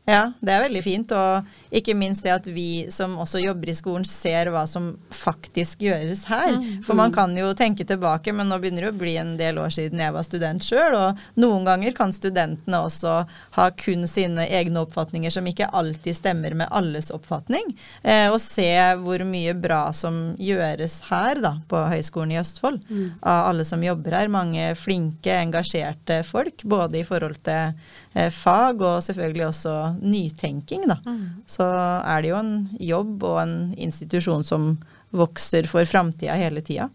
Ja, 0.02 0.32
det 0.42 0.50
er 0.50 0.64
veldig 0.64 0.80
fint. 0.82 1.12
Og 1.14 1.76
ikke 1.78 1.94
minst 1.94 2.24
det 2.26 2.32
at 2.34 2.46
vi 2.50 2.88
som 2.90 3.14
også 3.22 3.38
jobber 3.38 3.70
i 3.70 3.76
skolen, 3.78 4.06
ser 4.08 4.50
hva 4.50 4.64
som 4.66 4.96
faktisk 5.14 5.84
gjøres 5.86 6.24
her. 6.26 6.56
For 6.86 6.98
man 6.98 7.14
kan 7.14 7.36
jo 7.38 7.52
tenke 7.58 7.86
tilbake, 7.86 8.34
men 8.34 8.50
nå 8.50 8.58
begynner 8.58 8.88
det 8.88 8.90
å 8.90 8.98
bli 8.98 9.14
en 9.20 9.36
del 9.38 9.60
år 9.62 9.70
siden 9.74 10.02
jeg 10.02 10.14
var 10.16 10.26
student 10.26 10.66
sjøl. 10.66 10.96
Og 10.98 11.22
noen 11.38 11.68
ganger 11.68 11.94
kan 11.94 12.14
studentene 12.14 12.80
også 12.82 13.14
ha 13.58 13.68
kun 13.78 14.08
sine 14.10 14.48
egne 14.50 14.82
oppfatninger 14.82 15.30
som 15.30 15.46
ikke 15.46 15.70
alltid 15.70 16.18
stemmer 16.18 16.58
med 16.58 16.72
alles 16.74 17.12
oppfatning. 17.14 17.70
Eh, 18.02 18.26
og 18.32 18.40
se 18.42 18.72
hvor 19.04 19.22
mye 19.28 19.54
bra 19.54 19.84
som 19.94 20.34
gjøres 20.42 20.98
her 21.12 21.44
da, 21.44 21.54
på 21.70 21.78
Høgskolen 21.92 22.34
i 22.34 22.40
Østfold. 22.42 22.82
Av 23.22 23.52
alle 23.52 23.64
som 23.68 23.86
jobber 23.86 24.18
her. 24.18 24.34
Mange 24.34 24.72
flinke, 24.74 25.30
engasjerte 25.38 26.24
folk. 26.26 26.66
Både 26.66 26.98
i 26.98 27.06
forhold 27.06 27.38
til 27.46 27.78
eh, 28.18 28.34
fag 28.34 28.82
og 28.82 28.98
selvfølgelig 29.06 29.46
også 29.52 29.78
nytenking, 30.00 30.88
da. 30.90 30.98
Så 31.46 31.66
er 31.66 32.22
det 32.22 32.32
jo 32.32 32.40
en 32.40 32.56
jobb 32.80 33.22
og 33.28 33.38
en 33.42 33.54
institusjon 33.76 34.44
som 34.44 34.74
vokser 35.12 35.68
for 35.68 35.84
framtida 35.88 36.34
hele 36.40 36.62
tida. 36.64 36.88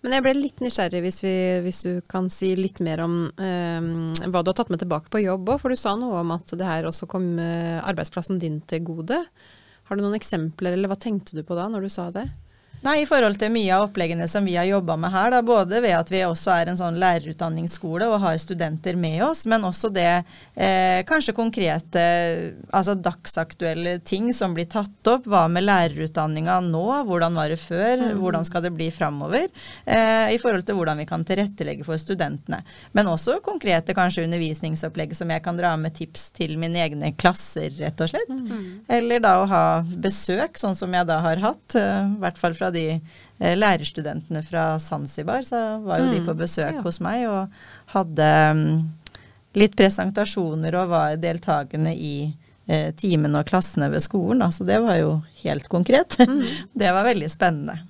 Men 0.00 0.14
jeg 0.14 0.24
ble 0.24 0.32
litt 0.38 0.62
nysgjerrig 0.64 1.02
hvis, 1.04 1.18
vi, 1.24 1.36
hvis 1.66 1.82
du 1.84 2.00
kan 2.08 2.30
si 2.32 2.54
litt 2.56 2.80
mer 2.84 3.02
om 3.04 3.16
eh, 3.36 3.88
hva 4.24 4.40
du 4.40 4.50
har 4.52 4.56
tatt 4.56 4.72
med 4.72 4.80
tilbake 4.80 5.12
på 5.12 5.20
jobb 5.24 5.50
òg. 5.52 5.60
For 5.60 5.72
du 5.72 5.76
sa 5.76 5.96
noe 6.00 6.22
om 6.22 6.32
at 6.36 6.54
det 6.56 6.66
her 6.66 6.88
også 6.88 7.08
kom 7.10 7.34
eh, 7.42 7.76
arbeidsplassen 7.82 8.40
din 8.42 8.62
til 8.70 8.86
gode. 8.86 9.20
Har 9.86 9.96
du 9.96 10.02
noen 10.02 10.16
eksempler, 10.18 10.74
eller 10.74 10.90
hva 10.90 10.98
tenkte 10.98 11.36
du 11.36 11.44
på 11.46 11.58
da 11.58 11.68
når 11.70 11.86
du 11.86 11.92
sa 11.92 12.08
det? 12.14 12.24
Nei, 12.86 13.00
i 13.02 13.06
forhold 13.08 13.34
til 13.40 13.50
mye 13.50 13.74
av 13.74 13.88
oppleggene 13.88 14.28
som 14.30 14.44
vi 14.46 14.52
har 14.54 14.66
jobba 14.68 14.94
med 15.00 15.10
her, 15.10 15.32
da, 15.34 15.40
både 15.42 15.80
ved 15.82 15.90
at 15.96 16.10
vi 16.12 16.20
også 16.22 16.52
er 16.54 16.68
en 16.70 16.76
sånn 16.78 16.98
lærerutdanningsskole 17.02 18.06
og 18.06 18.20
har 18.22 18.36
studenter 18.38 18.94
med 19.00 19.24
oss, 19.26 19.40
men 19.50 19.64
også 19.66 19.90
det 19.90 20.06
eh, 20.12 21.00
kanskje 21.08 21.34
konkrete, 21.34 22.04
altså 22.70 22.94
dagsaktuelle 22.94 23.96
ting 24.06 24.28
som 24.36 24.54
blir 24.54 24.68
tatt 24.70 25.10
opp. 25.10 25.26
Hva 25.26 25.48
med 25.50 25.66
lærerutdanninga 25.66 26.60
nå, 26.68 26.84
hvordan 27.08 27.34
var 27.34 27.50
det 27.50 27.58
før, 27.58 28.04
hvordan 28.20 28.46
skal 28.46 28.62
det 28.68 28.70
bli 28.76 28.86
framover? 28.94 29.48
Eh, 29.82 30.36
I 30.36 30.38
forhold 30.38 30.68
til 30.68 30.78
hvordan 30.78 31.02
vi 31.02 31.08
kan 31.10 31.26
tilrettelegge 31.26 31.88
for 31.88 31.98
studentene. 31.98 32.62
Men 32.94 33.10
også 33.10 33.40
konkrete 33.42 33.98
kanskje 33.98 34.28
undervisningsopplegg 34.28 35.16
som 35.18 35.34
jeg 35.34 35.42
kan 35.42 35.58
dra 35.58 35.74
med 35.80 35.96
tips 35.98 36.28
til 36.38 36.54
mine 36.62 36.86
egne 36.86 37.10
klasser, 37.18 37.74
rett 37.82 38.06
og 38.06 38.14
slett. 38.14 38.30
Eller 38.86 39.26
da 39.26 39.40
å 39.42 39.50
ha 39.50 39.66
besøk, 39.82 40.54
sånn 40.62 40.78
som 40.78 40.94
jeg 40.94 41.10
da 41.10 41.18
har 41.26 41.42
hatt, 41.48 41.80
eh, 41.82 42.14
i 42.14 42.22
hvert 42.22 42.38
fall 42.38 42.54
fra 42.54 42.70
de 42.70 42.75
eh, 42.76 43.56
lærerstudentene 43.56 44.42
fra 44.46 44.68
Zanzibar, 44.82 45.44
så 45.46 45.78
var 45.84 46.02
jo 46.02 46.12
de 46.12 46.22
på 46.26 46.36
besøk 46.38 46.78
Ja. 46.78 46.84
hos 46.84 47.00
meg 47.04 47.26
og 47.30 47.52
hadde 47.94 48.30
mm, 48.56 48.70
litt 49.56 49.76
presentasjoner 49.78 50.76
og 50.80 50.92
var 50.92 51.18
deltakende 51.20 51.94
i 51.96 52.16
eh, 52.68 52.92
timene 52.98 53.42
og 53.42 53.50
klassene 53.50 53.90
ved 53.92 54.04
skolen. 54.04 54.44
Da. 54.44 54.52
Så 54.52 54.68
det 54.68 54.80
var 54.84 55.00
jo 55.00 55.20
helt 55.42 55.68
konkret. 55.72 56.18
det 56.80 56.92
var 56.92 57.06
veldig 57.08 57.30
spennende. 57.32 57.80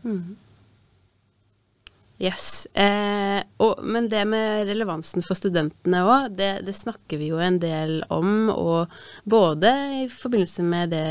Yes. 2.17 2.67
Eh, 2.73 3.43
og, 3.61 3.83
men 3.85 4.07
det 4.09 4.23
med 4.29 4.65
relevansen 4.71 5.25
for 5.25 5.37
studentene 5.37 6.01
òg, 6.07 6.31
det, 6.39 6.51
det, 6.65 6.73
snakker 6.77 7.21
vi 7.21 7.29
jo 7.33 7.41
en 7.43 7.59
del 7.61 7.99
om. 8.13 8.49
Og 8.55 8.93
både 9.29 9.73
i 10.01 10.07
forbindelse 10.13 10.65
med 10.65 10.95
det 10.97 11.09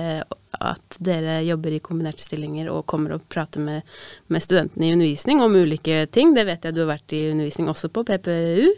at 0.59 0.97
dere 1.03 1.39
jobber 1.45 1.75
i 1.75 1.81
kombinerte 1.83 2.23
stillinger 2.25 2.71
og 2.73 2.85
kommer 2.89 3.15
og 3.15 3.27
prater 3.31 3.63
med, 3.63 3.85
med 4.27 4.43
studentene 4.43 4.89
i 4.89 4.95
undervisning 4.95 5.43
om 5.43 5.55
ulike 5.55 6.05
ting. 6.13 6.35
Det 6.35 6.47
vet 6.47 6.65
jeg 6.65 6.75
du 6.75 6.83
har 6.85 6.95
vært 6.95 7.15
i 7.17 7.27
undervisning 7.31 7.71
også 7.71 7.91
på 7.93 8.05
PPU. 8.07 8.73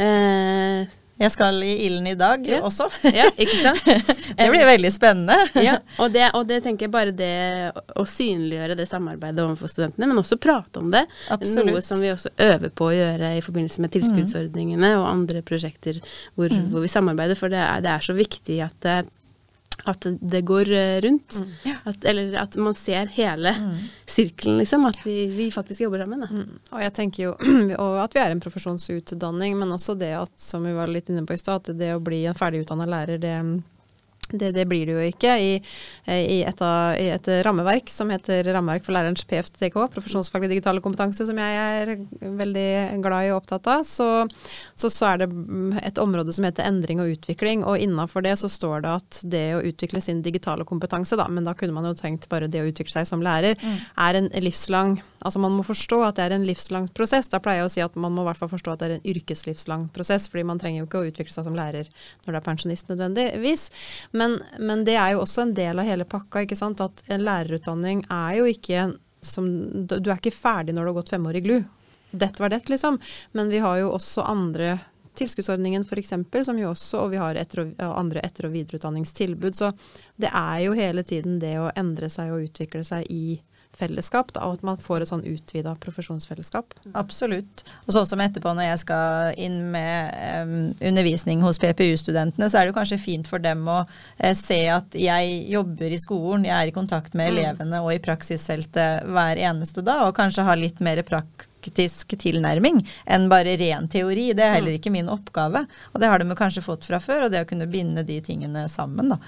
Eh, 0.00 0.98
jeg 1.22 1.30
skal 1.30 1.58
i 1.62 1.72
Ilden 1.86 2.06
i 2.10 2.14
dag 2.18 2.42
ja. 2.48 2.58
også. 2.66 2.88
Ja, 3.12 3.28
ikke 3.36 3.58
sant? 3.60 3.84
det 4.38 4.48
blir 4.50 4.64
veldig 4.66 4.90
spennende. 4.92 5.36
ja, 5.62 5.76
og 6.02 6.10
det, 6.14 6.24
og 6.34 6.46
det, 6.48 6.62
tenker 6.64 6.88
jeg 6.88 6.94
bare 6.94 7.14
det 7.14 7.70
å 7.98 8.04
synliggjøre 8.08 8.76
det 8.78 8.88
samarbeidet 8.90 9.44
overfor 9.44 9.70
studentene, 9.70 10.08
men 10.10 10.22
også 10.22 10.40
prate 10.42 10.82
om 10.82 10.90
det. 10.92 11.04
Absolutt. 11.30 11.70
Noe 11.70 11.84
som 11.84 12.02
vi 12.02 12.10
også 12.14 12.32
øver 12.42 12.74
på 12.74 12.90
å 12.90 12.94
gjøre 12.96 13.34
i 13.38 13.44
forbindelse 13.44 13.84
med 13.84 13.94
tilskuddsordningene 13.94 14.94
mm. 14.94 14.98
og 14.98 15.10
andre 15.12 15.44
prosjekter 15.46 16.00
hvor, 16.02 16.50
mm. 16.50 16.70
hvor, 16.72 16.82
vi 16.82 16.90
samarbeider, 16.90 17.38
for 17.38 17.52
det 17.52 17.60
er, 17.60 17.84
det 17.84 17.92
er 17.94 18.08
så 18.08 18.16
viktig 18.18 18.58
at 18.66 18.90
at 19.84 20.06
det 20.20 20.40
går 20.46 20.70
eh, 20.70 21.00
rundt. 21.00 21.40
Mm. 21.40 21.74
At, 21.84 22.04
eller 22.04 22.36
at 22.42 22.56
man 22.56 22.74
ser 22.74 23.06
hele 23.06 23.54
mm. 23.58 23.76
sirkelen, 24.06 24.58
liksom. 24.58 24.86
At 24.86 25.06
vi, 25.06 25.26
vi, 25.26 25.50
faktisk 25.50 25.80
jobber 25.80 26.04
sammen. 26.04 26.26
Mm. 26.30 26.58
Og 26.70 26.82
jeg 26.84 26.94
tenker 26.98 27.24
jo 27.24 27.32
at 28.04 28.14
vi 28.14 28.22
er 28.22 28.34
en 28.34 28.42
profesjonsutdanning, 28.42 29.56
men 29.58 29.74
også 29.74 29.96
det 29.98 30.12
at, 30.20 30.34
som 30.40 30.66
vi 30.66 30.74
var 30.76 30.92
litt 30.92 31.10
inne 31.10 31.26
på 31.26 31.34
i 31.34 31.40
stad, 31.40 31.64
at 31.64 31.78
det 31.78 31.94
å 31.96 32.02
bli 32.02 32.24
en 32.30 32.38
ferdigutdanna 32.38 32.86
lærer, 32.88 33.22
det 33.22 33.36
det, 34.32 34.52
det, 34.56 34.66
blir 34.68 34.88
det 34.88 34.96
jo 34.96 35.04
ikke. 35.12 35.34
I, 35.38 35.52
i, 36.08 36.38
et, 36.46 36.62
I, 36.98 37.08
et, 37.14 37.30
rammeverk 37.46 37.90
som 37.92 38.10
heter 38.12 38.46
Rammeverk 38.54 38.86
for 38.86 38.96
lærerens 38.96 39.24
PFTK, 39.28 39.78
profesjonsfaglig 39.94 40.50
digitale 40.54 40.82
kompetanse, 40.84 41.26
som 41.28 41.38
jeg 41.38 41.60
er 41.60 41.94
veldig 42.42 42.66
glad 43.04 43.28
i 43.28 43.32
og 43.32 43.42
opptatt 43.42 43.68
av, 43.72 43.86
så, 43.88 44.08
så, 44.74 44.90
så 44.92 45.12
er 45.12 45.22
det 45.22 45.30
et 45.82 46.02
område 46.02 46.34
som 46.34 46.46
heter 46.48 46.68
endring 46.68 47.02
og 47.02 47.14
utvikling. 47.14 47.66
Og 47.68 47.80
innafor 47.82 48.24
det 48.26 48.36
så 48.40 48.50
står 48.52 48.84
det 48.84 48.96
at 48.98 49.22
det 49.36 49.46
å 49.58 49.62
utvikle 49.72 50.02
sin 50.04 50.24
digitale 50.24 50.66
kompetanse, 50.68 51.18
da, 51.18 51.28
men 51.30 51.46
da 51.46 51.56
kunne 51.58 51.76
man 51.76 51.88
jo 51.90 51.96
tenkt 51.98 52.28
bare 52.32 52.50
det 52.50 52.62
å 52.64 52.68
utvikle 52.70 53.00
seg 53.00 53.08
som 53.08 53.24
lærer, 53.24 53.58
mm. 53.60 53.80
er 54.08 54.20
en 54.20 54.30
livslang 54.42 55.00
Altså 55.22 55.40
man 55.42 55.54
må 55.56 55.64
forstå 55.66 55.98
at 56.06 56.18
det 56.18 56.26
er 56.26 56.34
en 56.36 56.46
livslang 56.46 56.88
prosess. 56.96 57.30
Da 57.32 57.40
pleier 57.42 57.62
jeg 57.62 57.68
å 57.68 57.72
si 57.74 57.84
at 57.84 57.98
man 58.00 58.14
må 58.14 58.24
i 58.24 58.28
hvert 58.30 58.40
fall 58.40 58.50
forstå 58.52 58.74
at 58.74 58.82
det 58.82 58.88
er 58.88 58.96
en 58.96 59.10
yrkeslivslang 59.14 59.88
prosess, 59.94 60.28
fordi 60.32 60.46
man 60.48 60.60
trenger 60.62 60.82
jo 60.82 60.88
ikke 60.88 61.02
å 61.02 61.10
utvikle 61.10 61.34
seg 61.34 61.46
som 61.48 61.58
lærer 61.58 61.90
når 62.24 62.32
du 62.32 62.38
er 62.40 62.46
pensjonist 62.46 62.90
nødvendigvis. 62.92 63.68
Men, 64.18 64.40
men 64.58 64.86
det 64.88 64.98
er 64.98 65.14
jo 65.14 65.22
også 65.24 65.46
en 65.46 65.56
del 65.58 65.82
av 65.82 65.88
hele 65.88 66.08
pakka, 66.08 66.44
ikke 66.46 66.58
sant. 66.58 66.82
At 66.82 67.04
en 67.12 67.24
lærerutdanning 67.26 68.04
er 68.10 68.40
jo 68.40 68.50
ikke 68.50 68.92
som 69.22 69.46
Du 69.86 70.08
er 70.10 70.16
ikke 70.16 70.34
ferdig 70.34 70.72
når 70.74 70.82
du 70.82 70.90
har 70.90 70.96
gått 70.96 71.12
fem 71.12 71.26
år 71.30 71.36
i 71.38 71.42
GLU. 71.44 71.60
Dette 72.10 72.42
var 72.42 72.50
det, 72.50 72.64
liksom. 72.68 72.98
Men 73.38 73.52
vi 73.52 73.60
har 73.62 73.76
jo 73.78 73.92
også 73.94 74.24
andre 74.26 74.80
tilskuddsordningen 75.14 75.84
f.eks., 75.86 76.12
som 76.44 76.58
jo 76.58 76.70
også, 76.72 77.04
og 77.04 77.12
vi 77.12 77.20
har 77.20 77.38
etter 77.38 77.64
og, 77.66 77.80
andre 77.86 78.22
etter- 78.24 78.48
og 78.48 78.54
videreutdanningstilbud. 78.56 79.56
Så 79.56 79.72
det 80.20 80.30
er 80.32 80.58
jo 80.66 80.76
hele 80.76 81.04
tiden 81.06 81.38
det 81.42 81.54
å 81.60 81.70
endre 81.76 82.10
seg 82.12 82.32
og 82.32 82.48
utvikle 82.48 82.84
seg 82.88 83.08
i 83.12 83.38
fellesskap, 83.78 84.32
da, 84.36 84.44
og 84.46 84.58
at 84.58 84.64
man 84.66 84.80
får 84.80 85.04
et 85.04 85.10
sånn 85.10 85.24
utvida 85.26 85.74
profesjonsfellesskap. 85.82 86.74
Absolutt. 86.98 87.64
Og 87.86 87.94
sånn 87.96 88.08
som 88.08 88.22
etterpå 88.22 88.52
når 88.54 88.68
jeg 88.68 88.82
skal 88.84 89.38
inn 89.40 89.58
med 89.72 90.12
um, 90.42 90.56
undervisning 90.80 91.42
hos 91.44 91.60
PPU-studentene, 91.62 92.50
så 92.50 92.60
er 92.60 92.66
det 92.66 92.72
jo 92.72 92.78
kanskje 92.80 93.00
fint 93.02 93.30
for 93.30 93.42
dem 93.42 93.64
å 93.70 93.82
uh, 93.84 94.32
se 94.38 94.60
at 94.72 94.98
jeg 94.98 95.38
jobber 95.52 95.94
i 95.94 96.00
skolen, 96.00 96.48
jeg 96.48 96.56
er 96.58 96.72
i 96.72 96.76
kontakt 96.76 97.16
med 97.16 97.30
mm. 97.30 97.32
elevene 97.32 97.82
og 97.84 97.94
i 97.94 98.02
praksisfeltet 98.02 99.08
hver 99.08 99.40
eneste 99.40 99.84
dag, 99.86 100.06
og 100.08 100.16
kanskje 100.18 100.46
ha 100.46 100.58
litt 100.58 100.82
mer 100.84 101.00
praktisk 101.06 102.16
tilnærming 102.20 102.82
enn 103.06 103.28
bare 103.32 103.56
ren 103.60 103.88
teori. 103.90 104.32
Det 104.36 104.44
er 104.44 104.56
heller 104.58 104.74
mm. 104.74 104.78
ikke 104.82 104.94
min 104.94 105.10
oppgave. 105.12 105.64
Og 105.92 106.02
det 106.02 106.12
har 106.12 106.20
de 106.20 106.38
kanskje 106.38 106.64
fått 106.64 106.86
fra 106.88 107.00
før, 107.02 107.26
og 107.26 107.34
det 107.34 107.44
å 107.44 107.48
kunne 107.48 107.70
binde 107.70 108.04
de 108.06 108.20
tingene 108.24 108.68
sammen, 108.70 109.14
da. 109.14 109.20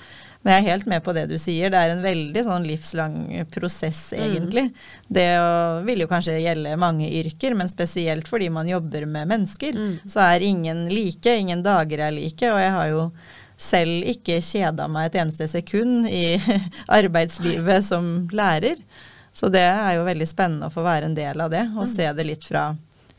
Men 0.44 0.52
jeg 0.52 0.60
er 0.60 0.72
helt 0.74 0.88
med 0.92 1.00
på 1.04 1.14
det 1.16 1.24
du 1.30 1.38
sier. 1.40 1.72
Det 1.72 1.80
er 1.80 1.94
en 1.94 2.02
veldig 2.04 2.42
sånn 2.44 2.66
livslang 2.68 3.14
prosess, 3.54 4.10
mm. 4.12 4.24
egentlig. 4.26 4.64
Mm. 4.66 4.90
Det 5.16 5.28
vil 5.86 6.04
jo 6.04 6.08
kanskje 6.10 6.36
gjelde 6.42 6.74
mange 6.80 7.08
yrker, 7.08 7.56
men 7.56 7.70
spesielt 7.72 8.28
fordi 8.28 8.50
man 8.52 8.68
jobber 8.68 9.06
med 9.08 9.30
mennesker. 9.30 9.72
Mm. 9.72 9.94
Så 10.04 10.20
er 10.20 10.44
ingen 10.44 10.84
like, 10.92 11.32
ingen 11.40 11.64
dager 11.64 12.04
er 12.10 12.12
like. 12.12 12.52
Og 12.52 12.60
jeg 12.60 12.76
har 12.76 12.92
jo 12.92 13.08
selv 13.56 14.12
ikke 14.12 14.42
kjeda 14.44 14.90
meg 14.92 15.08
et 15.08 15.18
eneste 15.22 15.48
sekund 15.48 16.10
i 16.12 16.36
arbeidslivet 17.00 17.88
som 17.88 18.14
lærer. 18.34 18.84
Så 19.34 19.48
det 19.48 19.64
er 19.64 19.96
jo 19.96 20.04
veldig 20.06 20.28
spennende 20.28 20.68
å 20.68 20.74
få 20.74 20.84
være 20.84 21.08
en 21.08 21.16
del 21.16 21.40
av 21.40 21.50
det, 21.50 21.64
og 21.72 21.88
mm. 21.88 21.90
se 21.90 22.12
det 22.14 22.28
litt 22.28 22.44
fra 22.46 22.68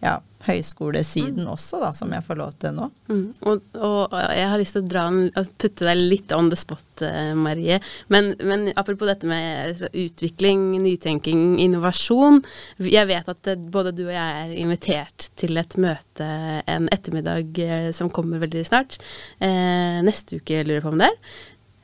ja, 0.04 0.20
høyskolesiden 0.46 1.46
mm. 1.46 1.52
også, 1.56 1.80
da, 1.82 1.90
som 1.96 2.12
jeg 2.14 2.24
får 2.26 2.38
lov 2.38 2.52
til 2.62 2.76
nå. 2.78 2.90
Mm. 3.10 3.24
Og, 3.50 3.64
og, 3.80 4.14
jeg 4.36 4.50
har 4.52 4.62
lyst 4.62 4.78
til 4.78 4.86
å 4.86 5.06
en, 5.08 5.48
putte 5.62 5.88
deg 5.88 6.02
litt 6.02 6.36
on 6.36 6.52
the 6.52 6.60
spot, 6.60 6.86
eh, 7.06 7.32
Marie. 7.38 7.80
Men, 8.14 8.34
men 8.46 8.68
apropos 8.78 9.10
dette 9.10 9.30
med 9.30 9.72
altså, 9.72 9.90
utvikling, 10.06 10.68
nytenking, 10.84 11.58
innovasjon. 11.64 12.44
Jeg 12.86 13.10
vet 13.10 13.34
at 13.34 13.52
både 13.74 13.96
du 13.96 14.06
og 14.06 14.14
jeg 14.14 14.46
er 14.46 14.54
invitert 14.62 15.30
til 15.40 15.58
et 15.62 15.78
møte 15.82 16.30
en 16.70 16.90
ettermiddag 16.94 17.66
eh, 17.66 17.90
som 17.96 18.14
kommer 18.14 18.44
veldig 18.44 18.66
snart. 18.68 19.00
Eh, 19.40 20.02
neste 20.06 20.42
uke, 20.42 20.62
lurer 20.64 20.80
jeg 20.80 20.86
på 20.86 20.94
om 20.94 21.02
det 21.02 21.10
er. 21.10 21.20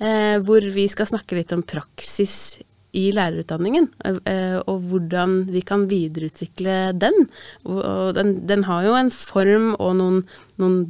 Eh, 0.02 0.36
hvor 0.41 0.65
vi 0.74 0.88
skal 0.89 1.10
snakke 1.10 1.38
litt 1.38 1.52
om 1.54 1.62
praksis 1.65 2.60
i 2.98 3.06
lærerutdanningen, 3.16 3.88
eh, 4.28 4.58
og 4.68 4.88
hvordan 4.92 5.46
vi 5.52 5.62
kan 5.64 5.88
videreutvikle 5.92 6.92
den. 7.00 7.28
Og 7.64 8.16
den, 8.18 8.36
den 8.48 8.66
har 8.68 8.84
jo 8.88 8.98
en 8.98 9.12
form 9.16 9.72
og 9.78 9.96
noen, 10.00 10.22
noen 10.60 10.82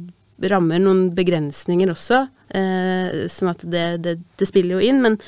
rammer, 0.50 0.82
noen 0.82 1.04
begrensninger 1.14 1.92
også, 1.92 2.24
eh, 2.58 3.26
sånn 3.30 3.52
at 3.52 3.62
det, 3.62 3.86
det, 4.02 4.16
det, 4.40 4.48
spiller 4.50 4.78
jo 4.78 4.88
inn. 4.88 5.02
Men 5.04 5.18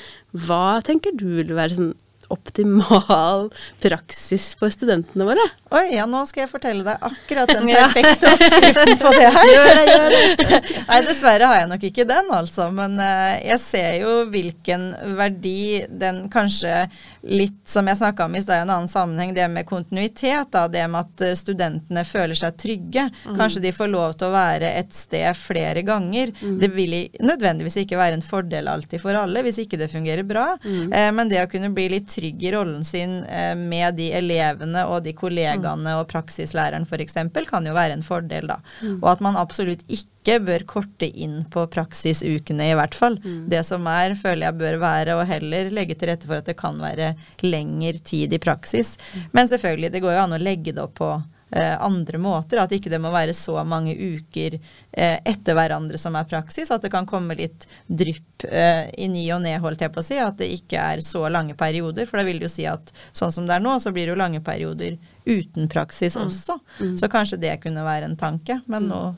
hva 0.45 0.81
tenker 0.85 1.15
du 1.15 1.29
vil 1.37 1.55
være 1.55 1.77
sånn 1.77 1.93
optimal 2.33 3.49
praksis 3.83 4.51
for 4.59 4.73
studentene 4.73 5.27
våre? 5.27 5.45
Oi, 5.75 5.95
ja, 5.95 6.05
nå 6.09 6.23
skal 6.29 6.45
jeg 6.45 6.51
fortelle 6.51 6.85
deg 6.85 7.05
akkurat 7.09 7.51
den 7.51 7.71
perfekte 7.75 8.31
oppskriften 8.33 8.99
på 9.01 9.13
det 9.15 9.31
her. 9.35 9.51
gjør 9.51 9.71
det, 9.71 9.85
gjør 9.91 10.15
det. 10.15 10.59
Nei, 10.89 11.01
dessverre 11.07 11.49
har 11.51 11.61
jeg 11.61 11.71
nok 11.73 11.87
ikke 11.89 12.07
den, 12.09 12.31
altså. 12.35 12.69
Men 12.75 12.97
uh, 13.01 13.35
jeg 13.41 13.61
ser 13.63 13.91
jo 14.01 14.15
hvilken 14.31 14.87
verdi 15.17 15.85
den 15.89 16.25
kanskje 16.33 16.85
litt 17.25 17.61
som 17.69 17.87
jeg 17.89 17.97
snakka 17.97 18.27
om 18.27 18.35
i 18.37 18.41
stad 18.43 18.59
i 18.59 18.63
en 18.65 18.73
annen 18.73 18.89
sammenheng, 18.91 19.33
det 19.35 19.47
med 19.49 19.65
kontinuitet. 19.67 20.51
Da, 20.53 20.67
det 20.71 20.85
med 20.91 21.01
at 21.07 21.23
eh, 21.25 21.37
studentene 21.37 22.03
føler 22.05 22.37
seg 22.37 22.57
trygge. 22.61 23.07
Mm. 23.25 23.37
Kanskje 23.39 23.63
de 23.63 23.73
får 23.75 23.89
lov 23.91 24.13
til 24.19 24.29
å 24.29 24.35
være 24.35 24.69
et 24.77 24.93
sted 24.95 25.27
flere 25.39 25.81
ganger. 25.85 26.33
Mm. 26.41 26.57
Det 26.61 26.69
vil 26.75 26.95
nødvendigvis 27.25 27.79
ikke 27.81 27.99
være 27.99 28.19
en 28.19 28.25
fordel 28.25 28.69
alltid 28.69 29.01
for 29.01 29.17
alle 29.17 29.41
hvis 29.45 29.63
ikke 29.63 29.79
det 29.81 29.89
fungerer 29.91 30.25
bra. 30.27 30.51
Mm. 30.63 30.93
Eh, 30.93 31.09
men 31.17 31.31
det 31.31 31.41
å 31.43 31.49
kunne 31.51 31.73
bli 31.75 31.87
litt 31.95 32.11
trygg 32.15 32.43
i 32.43 32.51
rollen 32.55 32.85
sin 32.87 33.17
eh, 33.23 33.53
med 33.59 33.97
de 33.99 34.09
elevene 34.15 34.85
og 34.89 35.03
de 35.05 35.13
kollegaene 35.17 35.97
og 35.99 36.07
praksislæreren 36.11 36.87
f.eks. 36.87 37.17
kan 37.49 37.67
jo 37.67 37.75
være 37.75 37.97
en 37.97 38.05
fordel, 38.05 38.49
da. 38.51 38.59
Mm. 38.81 38.97
Og 39.01 39.09
at 39.11 39.23
man 39.25 39.39
absolutt 39.39 39.83
ikke 39.91 40.39
bør 40.45 40.65
korte 40.69 41.09
inn 41.09 41.43
på 41.51 41.67
praksisukene, 41.71 42.71
i 42.71 42.77
hvert 42.77 42.97
fall. 42.97 43.19
Mm. 43.23 43.45
Det 43.51 43.61
som 43.67 43.85
er, 43.91 44.17
føler 44.19 44.47
jeg 44.47 44.59
bør 44.63 44.79
være, 44.81 45.19
og 45.19 45.27
heller 45.29 45.71
legge 45.73 45.97
til 45.99 46.11
rette 46.11 46.29
for 46.29 46.39
at 46.39 46.49
det 46.49 46.57
kan 46.59 46.79
være 46.81 47.13
lengre 47.45 48.01
tid 48.05 48.33
i 48.33 48.41
praksis. 48.41 48.95
Mm. 49.13 49.29
Men 49.37 49.53
selvfølgelig, 49.53 49.93
det 49.93 50.03
går 50.05 50.17
jo 50.17 50.25
an 50.25 50.37
å 50.37 50.41
legge 50.41 50.73
det 50.75 50.83
opp 50.83 50.97
på 51.01 51.13
andre 51.53 52.17
måter. 52.17 52.59
At 52.61 52.73
ikke 52.75 52.91
det 52.91 52.99
må 53.01 53.11
være 53.13 53.33
så 53.35 53.59
mange 53.67 53.93
uker 53.95 54.57
eh, 54.57 55.17
etter 55.23 55.57
hverandre 55.57 55.99
som 56.01 56.15
er 56.17 56.27
praksis. 56.29 56.71
At 56.73 56.85
det 56.85 56.91
kan 56.93 57.07
komme 57.09 57.37
litt 57.37 57.67
drypp 57.87 58.47
eh, 58.49 58.89
i 58.97 59.09
ny 59.11 59.25
og 59.35 59.43
ne, 59.45 59.55
holdt 59.61 59.85
jeg 59.85 59.93
på 59.93 60.01
å 60.01 60.05
si. 60.05 60.19
At 60.21 60.39
det 60.41 60.51
ikke 60.57 60.81
er 60.81 61.03
så 61.05 61.25
lange 61.31 61.57
perioder. 61.57 62.07
For 62.09 62.19
da 62.19 62.27
vil 62.27 62.41
det 62.41 62.49
jo 62.49 62.55
si 62.57 62.67
at 62.69 62.93
sånn 63.15 63.33
som 63.35 63.47
det 63.47 63.57
er 63.57 63.65
nå, 63.65 63.77
så 63.79 63.93
blir 63.95 64.07
det 64.07 64.15
jo 64.15 64.21
lange 64.23 64.41
perioder 64.45 64.97
uten 65.25 65.69
praksis 65.69 66.15
mm. 66.17 66.25
også. 66.27 66.57
Mm. 66.79 66.97
Så 67.01 67.09
kanskje 67.09 67.39
det 67.41 67.55
kunne 67.63 67.85
være 67.85 68.09
en 68.09 68.17
tanke. 68.19 68.59
Men 68.65 68.85
mm. 68.85 68.91
noe 68.91 69.13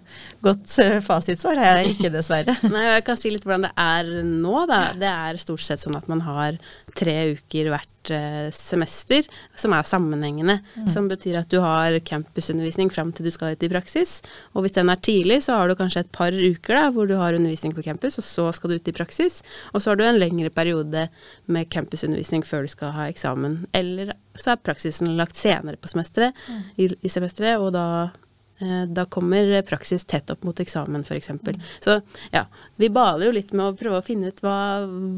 godt 0.45 0.77
fasitsvar 1.05 1.59
er 1.59 1.81
jeg 1.81 1.95
ikke, 1.95 2.13
dessverre. 2.17 2.57
Nei, 2.67 2.85
Jeg 2.93 3.07
kan 3.07 3.19
si 3.19 3.31
litt 3.33 3.47
hvordan 3.47 3.67
det 3.67 3.73
er 3.81 4.13
nå, 4.23 4.55
da. 4.69 4.81
Det 4.97 5.11
er 5.11 5.41
stort 5.41 5.65
sett 5.65 5.83
sånn 5.83 5.97
at 5.99 6.07
man 6.11 6.23
har 6.27 6.59
tre 6.95 7.15
uker 7.35 7.69
hvert 7.71 8.11
uh, 8.13 8.47
semester 8.55 9.25
som 9.59 9.73
er 9.75 9.87
sammenhengende. 9.87 10.57
Mm. 10.75 10.87
Som 10.91 11.09
betyr 11.11 11.39
at 11.41 11.51
du 11.51 11.59
har 11.63 11.97
campusundervisning 12.07 12.91
fram 12.93 13.11
til 13.15 13.27
du 13.27 13.33
skal 13.33 13.55
ut 13.55 13.65
i 13.65 13.71
praksis. 13.71 14.19
Og 14.55 14.63
hvis 14.63 14.77
den 14.77 14.91
er 14.93 15.01
tidlig, 15.01 15.41
så 15.45 15.57
har 15.59 15.67
du 15.67 15.77
kanskje 15.79 16.05
et 16.05 16.13
par 16.15 16.35
uker 16.35 16.77
da, 16.77 16.85
hvor 16.93 17.09
du 17.09 17.17
har 17.19 17.37
undervisning 17.37 17.75
på 17.75 17.85
campus, 17.85 18.19
og 18.21 18.27
så 18.27 18.47
skal 18.55 18.71
du 18.71 18.77
ut 18.79 18.91
i 18.91 18.95
praksis. 18.95 19.41
Og 19.73 19.81
så 19.81 19.91
har 19.91 19.99
du 19.99 20.05
en 20.07 20.21
lengre 20.21 20.53
periode 20.53 21.07
med 21.45 21.73
campusundervisning 21.73 22.45
før 22.47 22.65
du 22.65 22.73
skal 22.73 22.95
ha 22.95 23.09
eksamen. 23.11 23.65
Eller 23.75 24.15
så 24.37 24.53
er 24.53 24.63
praksisen 24.63 25.15
lagt 25.17 25.37
senere 25.39 25.79
på 25.81 25.91
semesteret, 25.91 26.37
mm. 26.47 26.63
i, 26.77 26.89
i 27.01 27.11
semesteret, 27.11 27.57
og 27.59 27.73
da, 27.75 27.87
eh, 28.05 28.23
da 28.89 29.05
kommer 29.05 29.61
praksis 29.67 30.05
tett 30.09 30.31
opp 30.33 30.43
mot 30.47 30.59
eksamen, 30.59 31.03
f.eks. 31.05 31.29
Mm. 31.29 31.59
Så 31.83 31.99
ja, 32.33 32.45
vi 32.75 32.89
baler 32.89 33.29
jo 33.29 33.35
litt 33.35 33.53
med 33.53 33.67
å 33.67 33.77
prøve 33.77 34.01
å 34.01 34.05
finne 34.05 34.31
ut 34.31 34.41
hva, 34.41 34.57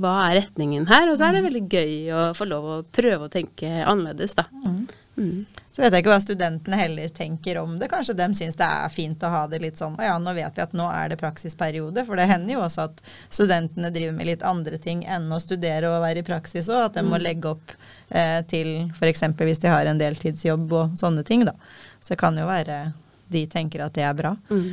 hva 0.02 0.16
er 0.28 0.42
retningen 0.42 0.90
her, 0.90 1.08
og 1.08 1.20
så 1.20 1.30
er 1.30 1.38
det 1.38 1.44
mm. 1.44 1.50
veldig 1.50 1.66
gøy 1.72 1.94
å 2.12 2.26
få 2.36 2.50
lov 2.50 2.72
å 2.74 2.80
prøve 2.84 3.30
å 3.30 3.34
tenke 3.34 3.72
annerledes, 3.84 4.36
da. 4.40 4.50
Mm. 4.66 4.84
Mm. 5.20 5.46
Så 5.72 5.84
vet 5.84 5.94
jeg 5.94 6.04
ikke 6.04 6.12
hva 6.14 6.22
studentene 6.24 6.78
heller 6.80 7.12
tenker 7.16 7.58
om 7.60 7.76
det. 7.80 7.90
Kanskje 7.92 8.16
de 8.18 8.28
syns 8.36 8.58
det 8.60 8.68
er 8.68 8.92
fint 8.94 9.24
å 9.24 9.32
ha 9.34 9.42
det 9.52 9.60
litt 9.64 9.80
sånn 9.80 9.98
Å 10.00 10.06
ja, 10.06 10.14
nå 10.20 10.34
vet 10.36 10.56
vi 10.56 10.64
at 10.64 10.76
nå 10.76 10.88
er 10.92 11.12
det 11.12 11.20
praksisperiode. 11.20 12.06
For 12.08 12.20
det 12.20 12.30
hender 12.32 12.56
jo 12.56 12.64
også 12.64 12.88
at 12.88 13.04
studentene 13.28 13.92
driver 13.96 14.16
med 14.16 14.30
litt 14.32 14.46
andre 14.48 14.80
ting 14.82 15.04
enn 15.08 15.28
å 15.32 15.42
studere 15.44 15.92
og 15.92 16.04
være 16.06 16.24
i 16.24 16.28
praksis 16.28 16.72
òg. 16.72 16.90
At 16.90 17.00
de 17.00 17.04
må 17.08 17.20
legge 17.22 17.52
opp 17.52 17.76
eh, 18.10 18.40
til 18.50 18.74
f.eks. 18.96 19.28
hvis 19.44 19.64
de 19.64 19.72
har 19.72 19.88
en 19.88 20.00
deltidsjobb 20.00 20.74
og 20.82 20.98
sånne 21.00 21.24
ting, 21.28 21.46
da. 21.48 21.56
Så 22.00 22.16
det 22.16 22.22
kan 22.24 22.40
jo 22.40 22.48
være 22.48 22.82
de 23.30 23.46
tenker 23.48 23.84
at 23.86 23.94
det 23.98 24.04
er 24.06 24.14
bra. 24.18 24.36
Mm. 24.50 24.70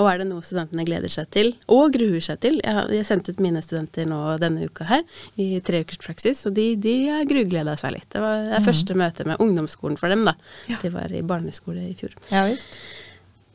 Og 0.00 0.06
er 0.08 0.22
det 0.22 0.26
noe 0.30 0.40
studentene 0.40 0.86
gleder 0.88 1.10
seg 1.12 1.26
til, 1.30 1.50
og 1.68 1.92
gruer 1.92 2.22
seg 2.24 2.38
til? 2.40 2.54
Jeg, 2.64 2.72
har- 2.78 2.88
jeg 2.90 3.04
sendte 3.06 3.34
ut 3.34 3.42
mine 3.44 3.60
studenter 3.62 4.06
nå 4.08 4.20
denne 4.40 4.64
uka 4.64 4.86
her, 4.88 5.02
i 5.36 5.60
tre 5.60 5.82
ukers 5.84 6.00
praksis, 6.00 6.40
og 6.48 6.54
de, 6.56 6.70
de 6.80 6.94
grugleda 7.28 7.74
seg 7.76 7.92
litt. 7.98 8.08
Det 8.14 8.22
var 8.24 8.46
det 8.54 8.62
første 8.64 8.96
møte 8.96 9.26
med 9.28 9.38
ungdomsskolen 9.44 9.98
for 10.00 10.08
dem, 10.08 10.24
da. 10.24 10.32
De 10.80 10.88
var 10.94 11.12
i 11.12 11.20
barneskole 11.22 11.84
i 11.90 11.92
fjor. 11.98 12.16
Ja 12.32 12.46
visst. 12.48 12.80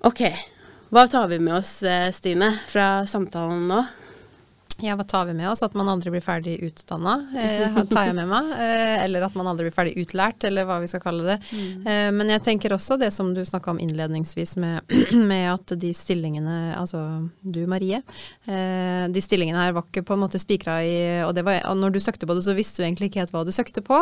Ok, 0.06 0.22
hva 0.94 1.08
tar 1.10 1.26
vi 1.34 1.40
med 1.42 1.58
oss, 1.58 1.82
eh, 1.84 2.12
Stine, 2.14 2.52
fra 2.70 3.02
samtalen 3.10 3.66
nå? 3.68 3.82
Ja, 4.80 4.94
hva 4.94 5.04
tar 5.04 5.26
vi 5.26 5.34
med 5.34 5.50
oss? 5.50 5.64
At 5.66 5.74
man 5.74 5.90
aldri 5.90 6.12
blir 6.14 6.22
ferdig 6.22 6.60
utdanna, 6.62 7.16
eh, 7.34 7.78
tar 7.90 8.12
jeg 8.12 8.16
med 8.18 8.28
meg. 8.30 8.52
Eh, 8.62 9.04
eller 9.04 9.24
at 9.26 9.34
man 9.38 9.48
aldri 9.50 9.66
blir 9.66 9.74
ferdig 9.74 9.96
utlært, 9.98 10.46
eller 10.46 10.68
hva 10.70 10.78
vi 10.84 10.90
skal 10.92 11.02
kalle 11.02 11.26
det. 11.26 11.38
Eh, 11.58 12.10
men 12.14 12.30
jeg 12.30 12.44
tenker 12.46 12.76
også 12.76 13.00
det 13.02 13.10
som 13.16 13.32
du 13.34 13.42
snakka 13.46 13.74
om 13.74 13.80
innledningsvis, 13.82 14.54
med, 14.62 14.94
med 15.32 15.48
at 15.56 15.74
de 15.82 15.90
stillingene, 15.98 16.76
altså 16.78 17.02
du 17.42 17.64
Marie, 17.70 18.04
eh, 18.46 19.08
de 19.10 19.24
stillingene 19.24 19.64
her 19.66 19.74
var 19.74 19.88
ikke 19.88 20.06
på 20.06 20.14
en 20.14 20.22
måte 20.28 20.42
spikra 20.42 20.78
i 20.86 20.96
og, 21.26 21.34
det 21.34 21.46
var, 21.48 21.64
og 21.72 21.82
når 21.82 21.96
du 21.96 22.00
søkte 22.04 22.30
på 22.30 22.38
det, 22.38 22.46
så 22.46 22.54
visste 22.58 22.84
du 22.84 22.86
egentlig 22.86 23.10
ikke 23.10 23.24
helt 23.24 23.34
hva 23.34 23.44
du 23.48 23.54
søkte 23.56 23.82
på. 23.82 23.98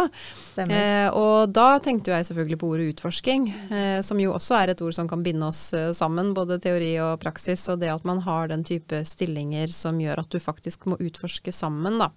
Eh, 0.60 1.08
og 1.16 1.56
da 1.56 1.70
tenkte 1.80 2.12
jeg 2.12 2.28
selvfølgelig 2.28 2.60
på 2.60 2.74
ordet 2.74 2.90
utforsking, 2.92 3.48
eh, 3.72 4.02
som 4.04 4.20
jo 4.20 4.36
også 4.36 4.60
er 4.60 4.76
et 4.76 4.84
ord 4.84 4.98
som 4.98 5.08
kan 5.08 5.24
binde 5.24 5.48
oss 5.48 5.70
sammen, 5.96 6.34
både 6.36 6.60
teori 6.60 6.98
og 7.00 7.16
praksis, 7.24 7.64
og 7.72 7.80
det 7.80 7.94
at 7.96 8.04
man 8.04 8.20
har 8.28 8.52
den 8.52 8.68
type 8.68 9.06
stillinger 9.08 9.72
som 9.72 10.04
gjør 10.04 10.26
at 10.26 10.36
du 10.36 10.40
faktisk 10.44 10.64
må 10.86 10.97
utforske 10.99 11.51
sammen, 11.51 11.99
da. 12.01 12.10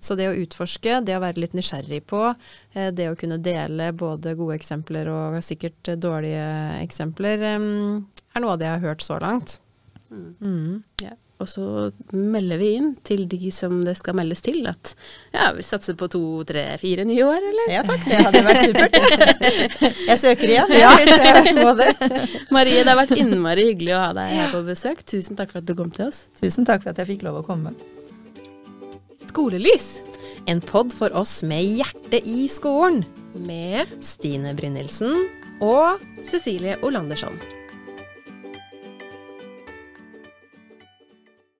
Så 0.00 0.16
det 0.18 0.28
å 0.30 0.36
utforske, 0.36 1.00
det 1.04 1.16
å 1.16 1.22
være 1.22 1.40
litt 1.40 1.56
nysgjerrig 1.58 2.02
på, 2.06 2.34
eh, 2.74 2.90
det 2.90 3.10
å 3.10 3.16
kunne 3.18 3.38
dele 3.42 3.92
både 3.92 4.34
gode 4.38 4.58
eksempler 4.58 5.08
og 5.08 5.40
sikkert 5.42 5.94
dårlige 6.00 6.46
eksempler, 6.80 7.42
eh, 7.42 7.58
er 8.34 8.40
noe 8.40 8.52
av 8.52 8.58
det 8.58 8.66
jeg 8.66 8.78
har 8.78 8.88
hørt 8.88 9.02
så 9.02 9.18
langt. 9.20 9.58
Mm. 10.10 10.82
Ja. 11.02 11.14
Og 11.40 11.48
så 11.48 11.64
melder 12.12 12.58
vi 12.60 12.66
inn 12.76 12.90
til 13.06 13.22
de 13.30 13.48
som 13.54 13.78
det 13.86 13.94
skal 13.96 14.16
meldes 14.18 14.42
til, 14.44 14.58
at 14.68 14.92
ja, 15.32 15.46
vi 15.56 15.64
satser 15.64 15.96
på 15.96 16.08
to, 16.12 16.20
tre, 16.48 16.66
fire 16.82 17.06
nye 17.08 17.24
år, 17.24 17.46
eller? 17.50 17.70
Ja 17.72 17.84
takk, 17.86 18.04
det 18.04 18.18
hadde 18.26 18.42
vært 18.44 18.60
supert. 18.66 18.98
Jeg 20.10 20.18
søker 20.20 20.52
igjen, 20.52 20.74
ja, 20.76 20.90
hvis 21.00 21.14
jeg 21.16 21.54
må 21.56 21.72
det. 21.78 21.88
Marie, 22.54 22.82
det 22.84 22.92
har 22.92 22.98
vært 23.00 23.14
innmari 23.16 23.64
hyggelig 23.70 23.94
å 23.96 24.02
ha 24.02 24.10
deg 24.16 24.34
her 24.36 24.52
på 24.52 24.60
besøk. 24.68 25.00
Tusen 25.08 25.38
takk 25.38 25.54
for 25.54 25.62
at 25.62 25.68
du 25.70 25.72
kom 25.78 25.88
til 25.94 26.10
oss. 26.10 26.26
Tusen 26.40 26.68
takk 26.68 26.84
for 26.84 26.92
at 26.92 27.00
jeg 27.00 27.08
fikk 27.14 27.24
lov 27.28 27.40
å 27.40 27.46
komme. 27.46 27.72
Skolelys 29.30 30.00
En 30.50 30.60
pod 30.64 30.92
for 30.96 31.14
oss 31.16 31.38
med 31.46 31.62
hjerte 31.78 32.20
i 32.26 32.48
skolen. 32.50 33.04
med 33.46 33.86
Stine 34.02 34.52
Brynildsen 34.58 35.14
og 35.62 36.02
Cecilie 36.26 36.76
Olandersson. 36.82 37.36